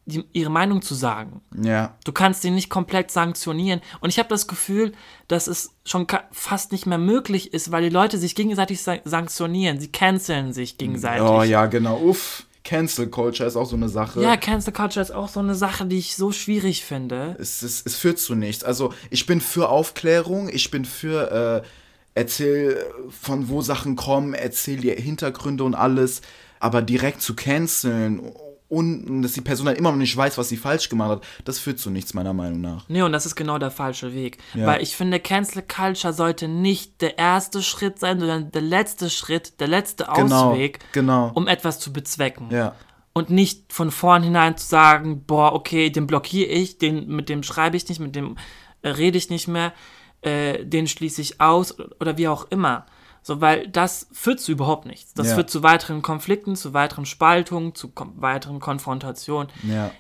die, 0.09 0.25
ihre 0.33 0.51
Meinung 0.51 0.81
zu 0.81 0.95
sagen. 0.95 1.43
Ja. 1.63 1.97
Du 2.05 2.13
kannst 2.13 2.45
ihn 2.45 2.55
nicht 2.55 2.71
komplett 2.71 3.11
sanktionieren. 3.11 3.81
Und 4.01 4.09
ich 4.09 4.19
habe 4.19 4.31
das 4.31 4.49
Gefühl, 4.49 4.93
dass 5.29 5.47
es 5.47 5.75
schon 5.85 6.07
fast 6.33 6.73
nicht 6.73 6.87
mehr 6.87 6.99
möglich 6.99 7.53
ist, 7.53 7.71
weil 7.71 7.83
die 7.83 7.91
Leute 7.91 8.17
sich 8.17 8.35
gegenseitig 8.35 8.83
sa 8.83 8.97
sanktionieren. 9.05 9.79
Sie 9.79 9.93
canceln 9.93 10.53
sich 10.53 10.79
gegenseitig. 10.79 11.29
Oh 11.29 11.43
ja, 11.43 11.67
genau. 11.67 11.99
Uff. 12.01 12.45
Cancel 12.65 13.07
Culture 13.07 13.49
ist 13.49 13.57
auch 13.57 13.65
so 13.65 13.77
eine 13.77 13.89
Sache. 13.89 14.21
Ja, 14.21 14.37
Cancel 14.37 14.75
Culture 14.75 15.03
ist 15.03 15.11
auch 15.11 15.29
so 15.29 15.41
eine 15.41 15.55
Sache, 15.55 15.87
die 15.87 15.99
ich 15.99 16.17
so 16.17 16.33
schwierig 16.33 16.85
finde. 16.85 17.35
es, 17.39 17.63
es, 17.63 17.83
es 17.87 17.97
führt 17.97 18.19
zu 18.19 18.35
nichts. 18.35 18.63
Also 18.63 18.93
ich 19.09 19.25
bin 19.25 19.41
für 19.41 19.71
Aufklärung, 19.71 20.51
ich 20.51 20.71
bin 20.71 20.85
für 20.85 21.63
äh, 21.65 21.69
erzähl 22.15 22.85
von 23.09 23.49
wo 23.49 23.63
Sachen 23.63 23.97
kommen, 23.97 24.35
erzähl 24.35 24.79
die 24.79 24.91
Hintergründe 24.91 25.65
und 25.65 25.75
alles, 25.75 26.21
aber 26.61 26.83
direkt 26.83 27.23
zu 27.23 27.35
canceln 27.35 28.21
und 28.69 29.23
dass 29.23 29.33
die 29.33 29.41
Person 29.41 29.67
dann 29.67 29.77
immer 29.77 29.91
noch 29.91 29.99
nicht 29.99 30.15
weiß, 30.15 30.37
was 30.37 30.51
sie 30.51 30.59
falsch 30.59 30.91
gemacht 30.91 31.11
hat, 31.11 31.23
das 31.45 31.59
führt 31.59 31.79
zu 31.79 31.89
nichts 31.89 32.13
meiner 32.13 32.35
Meinung 32.35 32.61
nach. 32.61 32.85
Nee, 32.89 33.01
und 33.03 33.13
das 33.13 33.25
ist 33.25 33.35
genau 33.35 33.59
der 33.59 33.71
falsche 33.71 34.13
Weg. 34.13 34.39
Ja. 34.55 34.67
Weil 34.67 34.83
ich 34.83 34.95
finde, 34.95 35.21
Cancel 35.21 35.63
Culture 35.63 36.13
sollte 36.13 36.49
nicht 36.49 37.01
der 37.01 37.19
erste 37.19 37.63
Schritt 37.63 37.99
sein, 37.99 38.21
sondern 38.21 38.51
der 38.51 38.61
letzte 38.61 39.09
Schritt, 39.09 39.59
der 39.61 39.69
letzte 39.69 40.07
Genau, 40.15 40.51
Ausweg, 40.51 40.81
genau. 40.93 41.31
um 41.35 41.49
etwas 41.49 41.81
zu 41.81 41.93
bezwecken. 41.93 42.49
Ja. 42.51 42.75
Und 43.15 43.31
nicht 43.31 43.73
von 43.73 43.91
vornherein 43.91 44.57
zu 44.59 44.67
sagen, 44.67 45.25
boah, 45.25 45.55
okay, 45.55 45.89
den 45.89 46.07
blockiere 46.07 46.51
ich, 46.51 46.79
den, 46.79 47.09
mit 47.09 47.31
dem 47.31 47.43
schreibe 47.43 47.77
ich 47.77 47.89
nicht, 47.89 48.01
mit 48.01 48.15
dem 48.15 48.37
äh, 48.83 48.91
rede 48.91 49.17
ich 49.17 49.31
nicht 49.31 49.49
mehr, 49.49 49.73
äh, 50.21 50.65
den 50.65 50.87
schließe 50.87 51.23
ich 51.23 51.41
aus 51.41 51.75
oder 52.01 52.19
wie 52.19 52.29
auch 52.29 52.47
immer. 52.51 52.85
So, 53.23 53.41
weil 53.41 53.69
das 53.69 54.07
führt 54.13 54.41
zu 54.41 54.53
überhaupt 54.53 54.87
nichts. 54.87 55.13
Das 55.15 55.29
Ja. 55.29 55.35
führt 55.35 55.51
zu 55.51 55.63
weiteren 55.63 56.03
Konflikten, 56.03 56.57
zu 56.57 56.73
weiteren 56.73 57.05
Spaltungen, 57.07 57.75
zu 57.75 57.89
kom 57.91 58.13
weiteren 58.21 58.61
Konfrontationen. 58.61 59.49
Ja, 59.65 59.91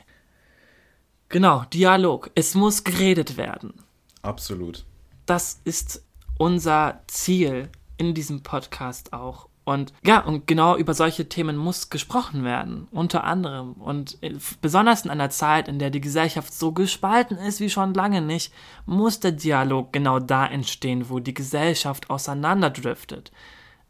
Genau, 1.31 1.64
Dialog. 1.74 2.31
Es 2.35 2.54
muss 2.54 2.85
geredet 2.85 3.37
werden. 3.37 3.74
absolut. 4.22 4.85
Das 5.26 5.61
ist 5.64 6.02
unser 6.38 7.02
Ziel 7.07 7.68
in 7.98 8.14
diesem 8.14 8.42
Podcast 8.42 9.12
auch. 9.12 9.48
Und 9.68 9.92
ja, 10.02 10.20
und 10.20 10.46
genau 10.46 10.78
über 10.78 10.94
solche 10.94 11.28
Themen 11.28 11.59
muss 11.59 11.90
gesprochen 11.90 12.42
werden, 12.42 12.88
unter 12.90 13.24
anderem. 13.24 13.72
Und 13.72 14.16
äh, 14.22 14.33
besonders 14.62 15.04
in 15.04 15.11
einer 15.11 15.28
Zeit, 15.28 15.68
in 15.68 15.78
der 15.78 15.90
die 15.90 16.00
Gesellschaft 16.00 16.54
so 16.54 16.72
gespalten 16.72 17.37
ist 17.37 17.61
wie 17.61 17.68
schon 17.68 17.92
lange 17.92 18.22
nicht, 18.22 18.50
muss 18.87 19.20
der 19.20 19.33
Dialog 19.33 19.92
genau 19.92 20.20
da 20.20 20.46
entstehen, 20.46 21.11
wo 21.11 21.18
die 21.18 21.35
Gesellschaft 21.35 22.09
auseinanderdriftet. 22.09 23.31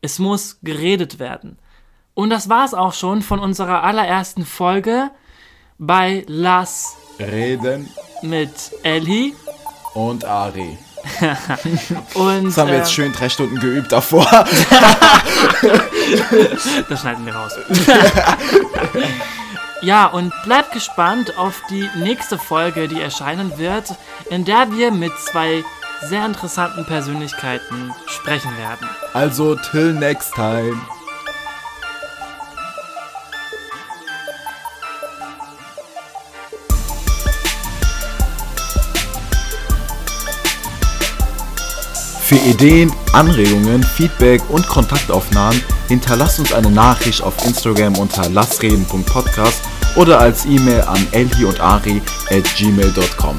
Es 0.01 0.19
muss 0.19 0.59
geredet 0.65 1.21
werden. 1.21 1.59
Und 2.13 2.31
das 2.31 2.49
war's 2.49 2.75
auch 2.75 2.93
schon 2.93 3.23
von 3.23 3.39
unserer 3.39 3.85
allerersten 3.85 4.45
Folge 4.45 5.13
bei 5.79 6.25
Lass 6.27 6.97
Reden 7.21 7.89
mit 8.23 8.73
Ellie. 8.83 9.33
und 9.95 10.25
Ari. 10.25 10.77
Und 12.15 12.47
Das 12.47 12.59
haben 12.59 12.69
wir 12.69 12.75
äh, 12.75 12.79
jetzt 12.79 12.93
schön 12.93 13.13
drei 13.13 13.29
Stunden 13.29 13.59
geübt 13.59 13.93
davor. 13.93 14.27
Das 16.89 17.01
schneiden 17.01 17.27
wir 17.27 17.35
raus. 17.35 17.53
ja, 19.83 20.07
und 20.07 20.33
bleibt 20.45 20.73
gespannt 20.73 21.37
auf 21.37 21.61
die 21.69 21.91
nächste 21.99 22.39
Folge, 22.39 22.89
die 22.89 23.01
erscheinen 23.01 23.59
wird, 23.59 23.95
in 24.31 24.47
der 24.47 24.73
wir 24.73 24.91
mit 24.91 25.13
zwei 25.19 25.63
sehr 26.03 26.25
interessanten 26.25 26.87
Persönlichkeiten 26.87 27.93
sprechen 28.07 28.57
werden. 28.57 28.89
Also, 29.13 29.57
till 29.57 29.93
next 29.93 30.33
time. 30.35 30.81
Für 42.29 42.37
Ideen, 42.37 42.93
Anregungen, 43.15 43.83
Feedback 43.83 44.43
und 44.51 44.69
Kontaktaufnahmen 44.69 45.63
hinterlasst 45.89 46.39
uns 46.39 46.53
eine 46.53 46.71
Nachricht 46.71 47.23
auf 47.23 47.43
Instagram 47.47 47.97
unter 47.97 48.29
lassreden.podcast 48.29 49.63
oder 49.97 50.21
als 50.21 50.45
E-Mail 50.45 50.83
an 50.83 51.07
elhi 51.13 51.47
und 51.47 51.59
ari 51.59 52.03
at 52.31 52.45
gmail.com. 52.59 53.39